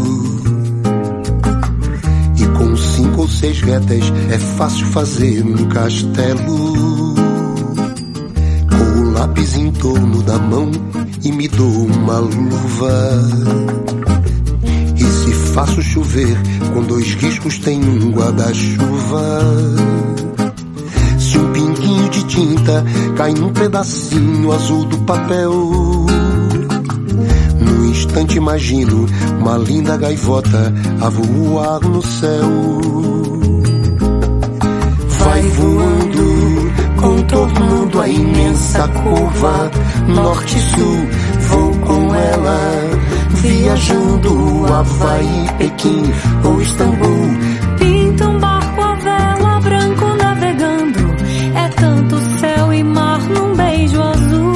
E 2.36 2.58
com 2.58 2.76
cinco 2.76 3.20
ou 3.20 3.28
seis 3.28 3.60
retas 3.60 4.02
é 4.28 4.38
fácil 4.56 4.86
fazer 4.86 5.40
um 5.44 5.68
castelo. 5.68 6.99
Lápis 9.20 9.54
em 9.54 9.70
torno 9.72 10.22
da 10.22 10.38
mão 10.38 10.70
e 11.22 11.30
me 11.30 11.46
dou 11.46 11.84
uma 11.84 12.20
luva. 12.20 13.20
E 14.96 15.04
se 15.04 15.32
faço 15.52 15.82
chover, 15.82 16.38
com 16.72 16.82
dois 16.84 17.12
riscos 17.16 17.58
tem 17.58 17.84
um 17.84 18.12
guarda-chuva. 18.12 19.40
Se 21.18 21.36
um 21.36 21.52
pinguinho 21.52 22.08
de 22.08 22.24
tinta 22.24 22.82
cai 23.14 23.34
num 23.34 23.52
pedacinho 23.52 24.52
azul 24.52 24.86
do 24.86 24.96
papel. 25.00 25.52
No 27.60 27.90
instante 27.90 28.38
imagino 28.38 29.04
uma 29.38 29.58
linda 29.58 29.98
gaivota 29.98 30.72
a 30.98 31.10
voar 31.10 31.80
no 31.80 32.00
céu. 32.00 32.48
Vai 35.08 35.42
voando, 35.42 35.99
contornando 37.20 38.00
a 38.00 38.08
imensa 38.08 38.88
curva, 38.88 39.70
norte 40.08 40.56
e 40.56 40.60
sul, 40.60 41.08
vou 41.48 41.74
com 41.78 42.14
ela, 42.14 42.58
viajando 43.34 44.66
Havaí, 44.66 45.46
Pequim 45.58 46.02
ou 46.44 46.60
Istambul. 46.62 47.28
Pinta 47.78 48.28
um 48.28 48.38
barco 48.38 48.80
a 48.80 48.94
vela, 48.94 49.60
branco 49.60 50.04
navegando. 50.16 51.00
É 51.54 51.68
tanto 51.68 52.16
céu 52.40 52.72
e 52.72 52.82
mar 52.82 53.20
num 53.20 53.54
beijo 53.54 54.00
azul. 54.00 54.52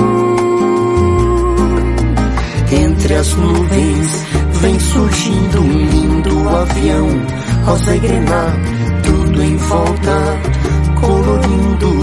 Entre 2.72 3.14
as 3.14 3.34
nuvens 3.34 4.24
vem 4.52 4.80
surgindo 4.80 5.60
um 5.60 5.86
lindo 5.86 6.48
avião, 6.48 7.08
rosa 7.66 7.94
e 7.94 7.98
grená, 7.98 8.46
tudo 9.02 9.42
em 9.42 9.56
volta, 9.56 10.40
colorindo 11.00 11.93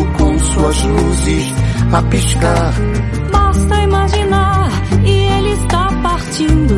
suas 0.53 0.83
luzes 0.83 1.53
a 1.91 2.01
piscar. 2.03 2.73
Basta 3.31 3.81
imaginar 3.81 4.69
e 5.03 5.09
ele 5.09 5.51
está 5.51 5.87
partindo, 6.01 6.75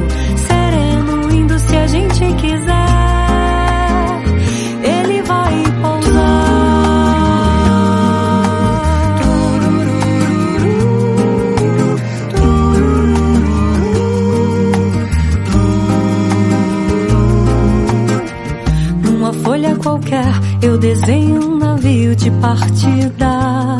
sereno, 0.47 1.31
indo 1.31 1.59
se 1.59 1.75
a 1.75 1.87
gente 1.87 2.33
quiser. 2.35 2.83
Ele 4.83 5.21
vai 5.23 5.63
pousar. 5.81 6.53
Numa 19.03 19.33
folha 19.33 19.75
qualquer 19.77 20.33
eu 20.61 20.77
desenho 20.77 21.52
navio 21.83 22.15
de 22.15 22.31
partida. 22.31 23.77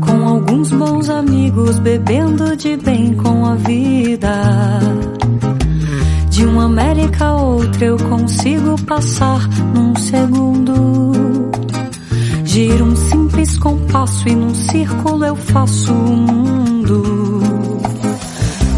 Com 0.00 0.28
alguns 0.28 0.70
bons 0.70 1.10
amigos 1.10 1.80
bebendo 1.80 2.56
de 2.56 2.76
bem 2.76 3.12
com 3.14 3.44
a 3.44 3.56
vida. 3.56 4.30
De 6.30 6.44
uma 6.44 6.66
América 6.66 7.26
a 7.26 7.42
outra 7.42 7.84
eu 7.86 7.96
consigo 7.96 8.80
passar 8.82 9.48
num 9.74 9.96
segundo. 9.96 11.42
Giro 12.44 12.84
um 12.84 12.96
simples 12.96 13.58
compasso 13.58 14.28
e 14.28 14.36
num 14.36 14.54
círculo 14.54 15.24
eu 15.24 15.34
faço 15.34 15.92
o 15.92 16.16
mundo. 16.16 17.02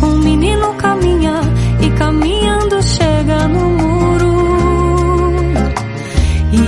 Um 0.03 0.19
menino 0.25 0.76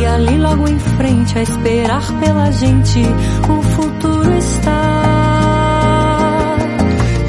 ali 0.09 0.39
logo 0.39 0.67
em 0.69 0.79
frente 0.79 1.39
a 1.39 1.43
esperar 1.43 2.03
pela 2.21 2.51
gente 2.51 3.03
o 3.49 3.63
futuro 3.63 4.33
está. 4.39 4.79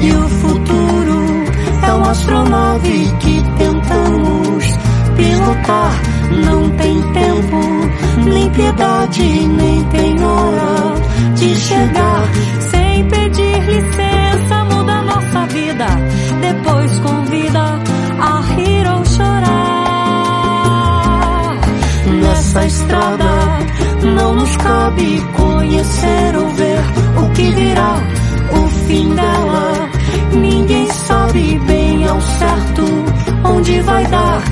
E 0.00 0.12
o 0.12 0.28
futuro 0.28 1.44
é 1.86 1.92
uma 1.92 2.10
astronave 2.10 3.12
que 3.20 3.42
tentamos 3.58 4.64
pilotar. 5.16 5.92
Não 6.44 6.70
tem 6.70 7.02
tempo, 7.12 8.30
nem 8.30 8.50
piedade, 8.50 9.22
nem 9.22 9.84
tem 9.84 10.24
hora 10.24 10.94
de 11.34 11.54
chegar. 11.56 12.28
Sem 12.70 13.04
pedir 13.08 13.60
licença, 13.64 14.64
muda 14.64 15.02
nossa 15.02 15.46
vida. 15.46 15.86
Depois 16.40 16.98
convida 17.00 17.69
Nessa 22.52 22.66
estrada 22.66 23.24
não 24.16 24.34
nos 24.34 24.56
cabe 24.56 25.20
conhecer 25.36 26.36
ou 26.36 26.48
ver 26.48 26.80
o 27.22 27.30
que 27.32 27.42
virá, 27.52 27.94
o 28.50 28.66
fim 28.88 29.14
dela. 29.14 29.88
Ninguém 30.32 30.90
sabe 30.90 31.60
bem 31.60 32.08
ao 32.08 32.20
certo 32.20 32.82
onde 33.44 33.80
vai 33.82 34.04
dar. 34.06 34.42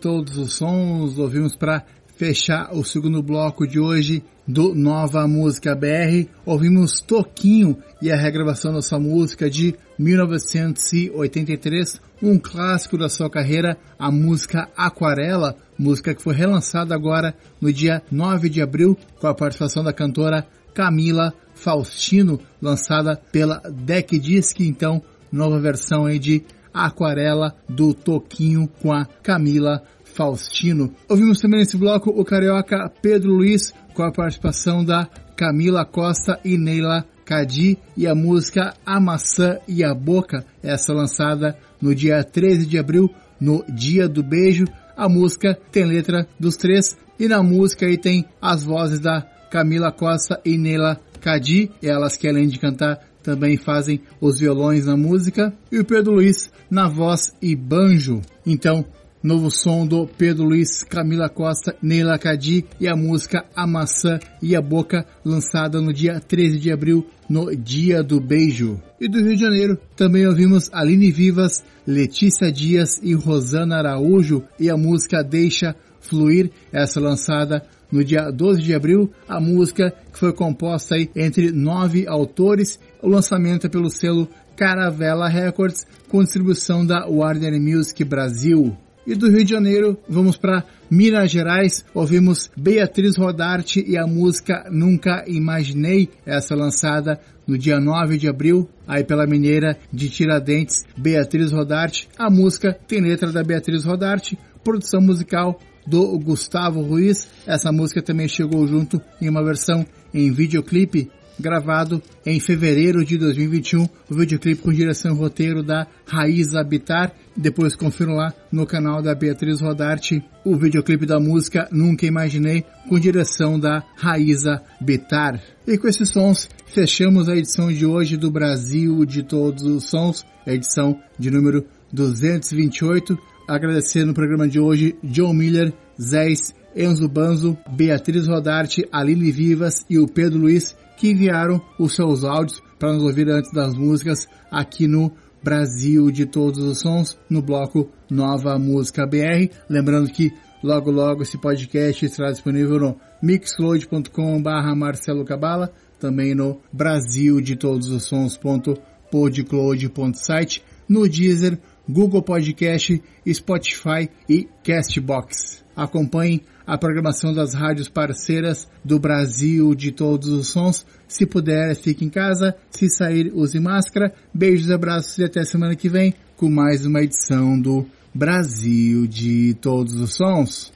Todos 0.00 0.36
os 0.38 0.54
sons, 0.54 1.18
ouvimos 1.18 1.54
para 1.54 1.84
fechar 2.16 2.70
o 2.72 2.82
segundo 2.82 3.22
bloco 3.22 3.66
de 3.66 3.78
hoje 3.78 4.24
do 4.48 4.74
Nova 4.74 5.28
Música 5.28 5.74
BR. 5.74 6.26
Ouvimos 6.46 7.02
Toquinho 7.02 7.76
e 8.00 8.10
a 8.10 8.16
regravação 8.16 8.72
da 8.72 8.80
sua 8.80 8.98
música 8.98 9.50
de 9.50 9.74
1983, 9.98 12.00
um 12.22 12.38
clássico 12.38 12.96
da 12.96 13.10
sua 13.10 13.28
carreira, 13.28 13.76
a 13.98 14.10
música 14.10 14.70
Aquarela, 14.74 15.54
música 15.78 16.14
que 16.14 16.22
foi 16.22 16.34
relançada 16.34 16.94
agora 16.94 17.34
no 17.60 17.70
dia 17.70 18.02
9 18.10 18.48
de 18.48 18.62
abril 18.62 18.96
com 19.20 19.26
a 19.26 19.34
participação 19.34 19.84
da 19.84 19.92
cantora 19.92 20.46
Camila 20.72 21.34
Faustino, 21.54 22.40
lançada 22.60 23.20
pela 23.30 23.60
Deck 23.70 24.18
Disc, 24.18 24.58
então 24.60 25.02
nova 25.30 25.60
versão 25.60 26.06
aí 26.06 26.18
de 26.18 26.42
Aquarela 26.72 27.54
do 27.68 27.94
Toquinho 27.94 28.68
com 28.80 28.92
a 28.92 29.04
Camila 29.22 29.82
Faustino. 30.04 30.92
Ouvimos 31.08 31.40
também 31.40 31.60
nesse 31.60 31.76
bloco 31.76 32.10
o 32.10 32.24
carioca 32.24 32.90
Pedro 33.02 33.32
Luiz 33.32 33.72
com 33.94 34.02
a 34.02 34.12
participação 34.12 34.84
da 34.84 35.08
Camila 35.36 35.84
Costa 35.84 36.38
e 36.44 36.58
Neila 36.58 37.04
Cadi 37.24 37.78
e 37.96 38.06
a 38.06 38.14
música 38.14 38.74
A 38.84 39.00
Maçã 39.00 39.58
e 39.68 39.84
a 39.84 39.94
Boca, 39.94 40.44
essa 40.62 40.92
lançada 40.92 41.56
no 41.80 41.94
dia 41.94 42.22
13 42.24 42.66
de 42.66 42.78
abril, 42.78 43.08
no 43.40 43.64
Dia 43.68 44.08
do 44.08 44.22
Beijo. 44.22 44.64
A 44.96 45.08
música 45.08 45.56
tem 45.70 45.84
letra 45.84 46.26
dos 46.38 46.56
três 46.56 46.98
e 47.18 47.28
na 47.28 47.42
música 47.42 47.86
aí 47.86 47.96
tem 47.96 48.26
as 48.42 48.64
vozes 48.64 48.98
da 48.98 49.22
Camila 49.50 49.92
Costa 49.92 50.40
e 50.44 50.58
Neila 50.58 51.00
Cadi, 51.20 51.70
elas 51.82 52.16
que 52.16 52.28
além 52.28 52.48
de 52.48 52.58
cantar 52.58 52.98
também 53.22 53.56
fazem 53.56 54.00
os 54.20 54.40
violões 54.40 54.86
na 54.86 54.96
música, 54.96 55.52
e 55.70 55.78
o 55.78 55.84
Pedro 55.84 56.14
Luiz 56.14 56.50
na 56.70 56.88
voz 56.88 57.32
e 57.40 57.54
banjo. 57.54 58.20
Então, 58.46 58.84
novo 59.22 59.50
som 59.50 59.86
do 59.86 60.06
Pedro 60.06 60.44
Luiz, 60.44 60.82
Camila 60.82 61.28
Costa, 61.28 61.76
Neila 61.82 62.18
Cadi 62.18 62.64
e 62.80 62.88
a 62.88 62.96
música 62.96 63.44
A 63.54 63.66
Maçã 63.66 64.18
e 64.42 64.56
a 64.56 64.62
Boca, 64.62 65.06
lançada 65.24 65.80
no 65.80 65.92
dia 65.92 66.20
13 66.20 66.58
de 66.58 66.72
abril, 66.72 67.06
no 67.28 67.54
Dia 67.54 68.02
do 68.02 68.20
Beijo. 68.20 68.80
E 69.00 69.08
do 69.08 69.18
Rio 69.18 69.36
de 69.36 69.40
Janeiro, 69.40 69.78
também 69.94 70.26
ouvimos 70.26 70.70
Aline 70.72 71.10
Vivas, 71.10 71.62
Letícia 71.86 72.50
Dias 72.50 73.00
e 73.02 73.14
Rosana 73.14 73.76
Araújo 73.76 74.42
e 74.58 74.70
a 74.70 74.76
música 74.76 75.22
Deixa 75.22 75.74
Fluir, 76.00 76.50
essa 76.72 76.98
lançada 76.98 77.62
no 77.90 78.04
dia 78.04 78.30
12 78.30 78.62
de 78.62 78.74
abril, 78.74 79.10
a 79.28 79.40
música 79.40 79.92
que 80.12 80.18
foi 80.18 80.32
composta 80.32 80.94
aí 80.94 81.10
entre 81.14 81.50
nove 81.50 82.06
autores, 82.06 82.78
o 83.02 83.08
lançamento 83.08 83.66
é 83.66 83.70
pelo 83.70 83.90
selo 83.90 84.28
Caravela 84.56 85.28
Records, 85.28 85.86
com 86.08 86.22
distribuição 86.22 86.84
da 86.84 87.06
Warner 87.06 87.60
Music 87.60 88.04
Brasil. 88.04 88.76
E 89.06 89.14
do 89.14 89.30
Rio 89.30 89.42
de 89.44 89.50
Janeiro, 89.50 89.98
vamos 90.08 90.36
para 90.36 90.64
Minas 90.90 91.30
Gerais, 91.30 91.84
ouvimos 91.94 92.50
Beatriz 92.56 93.16
Rodarte 93.16 93.82
e 93.86 93.96
a 93.96 94.06
música 94.06 94.68
Nunca 94.70 95.24
Imaginei, 95.26 96.10
essa 96.26 96.54
lançada 96.54 97.18
no 97.46 97.56
dia 97.56 97.80
9 97.80 98.18
de 98.18 98.28
abril, 98.28 98.68
aí 98.86 99.02
pela 99.02 99.26
mineira 99.26 99.76
de 99.92 100.10
Tiradentes, 100.10 100.84
Beatriz 100.96 101.50
Rodarte. 101.50 102.08
A 102.18 102.30
música 102.30 102.78
tem 102.86 103.00
letra 103.00 103.32
da 103.32 103.42
Beatriz 103.42 103.84
Rodarte, 103.84 104.38
produção 104.62 105.00
musical 105.00 105.58
do 105.86 106.18
Gustavo 106.18 106.82
Ruiz. 106.82 107.26
Essa 107.46 107.72
música 107.72 108.02
também 108.02 108.28
chegou 108.28 108.66
junto 108.66 109.00
em 109.20 109.28
uma 109.28 109.42
versão 109.42 109.84
em 110.12 110.30
videoclipe 110.30 111.10
gravado 111.40 112.02
em 112.24 112.38
fevereiro 112.38 113.04
de 113.04 113.16
2021, 113.18 113.88
o 114.08 114.14
videoclipe 114.14 114.62
com 114.62 114.72
direção 114.72 115.14
e 115.14 115.18
roteiro 115.18 115.62
da 115.62 115.86
Raiz 116.06 116.54
Habitar. 116.54 117.12
Depois 117.36 117.74
confiram 117.74 118.14
lá 118.14 118.32
no 118.52 118.66
canal 118.66 119.02
da 119.02 119.14
Beatriz 119.14 119.60
Rodarte 119.60 120.22
o 120.44 120.56
videoclipe 120.56 121.06
da 121.06 121.18
música 121.18 121.68
Nunca 121.72 122.06
Imaginei, 122.06 122.64
com 122.88 122.98
direção 122.98 123.58
da 123.58 123.82
Raíza 123.96 124.62
Bitar. 124.80 125.40
E 125.66 125.76
com 125.78 125.88
esses 125.88 126.08
sons, 126.08 126.48
fechamos 126.66 127.28
a 127.28 127.36
edição 127.36 127.72
de 127.72 127.84
hoje 127.84 128.16
do 128.16 128.30
Brasil 128.30 129.04
de 129.04 129.22
Todos 129.22 129.64
os 129.64 129.84
Sons, 129.84 130.24
edição 130.46 130.98
de 131.18 131.30
número 131.30 131.64
228. 131.92 133.18
Agradecer 133.48 134.04
no 134.04 134.14
programa 134.14 134.46
de 134.48 134.60
hoje 134.60 134.96
John 135.02 135.34
Miller, 135.34 135.72
Zés, 136.00 136.54
Enzo 136.74 137.08
Banzo, 137.08 137.56
Beatriz 137.70 138.26
Rodarte, 138.26 138.86
Aline 138.92 139.30
Vivas 139.30 139.84
e 139.88 139.98
o 139.98 140.06
Pedro 140.06 140.38
Luiz, 140.38 140.76
que 140.96 141.10
enviaram 141.10 141.60
os 141.78 141.94
seus 141.94 142.24
áudios 142.24 142.62
para 142.78 142.92
nos 142.92 143.02
ouvir 143.02 143.28
antes 143.28 143.52
das 143.52 143.74
músicas 143.74 144.26
aqui 144.50 144.86
no 144.86 145.12
Brasil 145.42 146.10
de 146.10 146.26
Todos 146.26 146.62
os 146.62 146.80
Sons 146.80 147.18
no 147.28 147.42
bloco 147.42 147.90
Nova 148.10 148.58
Música 148.58 149.06
BR. 149.06 149.50
Lembrando 149.68 150.10
que 150.10 150.32
logo 150.62 150.90
logo 150.90 151.22
esse 151.22 151.38
podcast 151.38 152.04
estará 152.04 152.30
disponível 152.30 152.78
no 152.78 153.00
mixload.com 153.22 154.42
barra 154.42 154.74
Marcelo 154.74 155.24
Cabala, 155.24 155.72
também 155.98 156.34
no 156.34 156.60
Brasil 156.72 157.40
de 157.40 157.56
Todos 157.56 157.88
os 157.90 158.04
Sons.podcloud.site, 158.04 160.62
no 160.88 161.08
Deezer, 161.08 161.58
Google 161.88 162.22
Podcast, 162.22 163.02
Spotify 163.28 164.08
e 164.28 164.46
Castbox. 164.62 165.64
Acompanhe 165.74 166.42
a 166.70 166.78
programação 166.78 167.34
das 167.34 167.52
rádios 167.52 167.88
parceiras 167.88 168.68
do 168.84 169.00
Brasil 169.00 169.74
de 169.74 169.90
todos 169.90 170.28
os 170.28 170.46
sons. 170.46 170.86
Se 171.08 171.26
puder, 171.26 171.74
fique 171.74 172.04
em 172.04 172.08
casa. 172.08 172.54
Se 172.70 172.88
sair, 172.88 173.32
use 173.34 173.58
máscara. 173.58 174.14
Beijos, 174.32 174.70
abraços 174.70 175.18
e 175.18 175.24
até 175.24 175.42
semana 175.42 175.74
que 175.74 175.88
vem 175.88 176.14
com 176.36 176.48
mais 176.48 176.86
uma 176.86 177.02
edição 177.02 177.60
do 177.60 177.84
Brasil 178.14 179.08
de 179.08 179.54
todos 179.54 179.94
os 179.94 180.14
sons. 180.14 180.72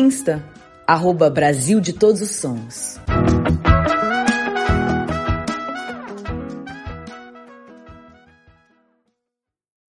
Insta, 0.00 0.42
arroba 0.86 1.28
Brasil 1.28 1.78
de 1.78 1.92
Todos 1.92 2.22
os 2.22 2.30
Sons. 2.30 2.99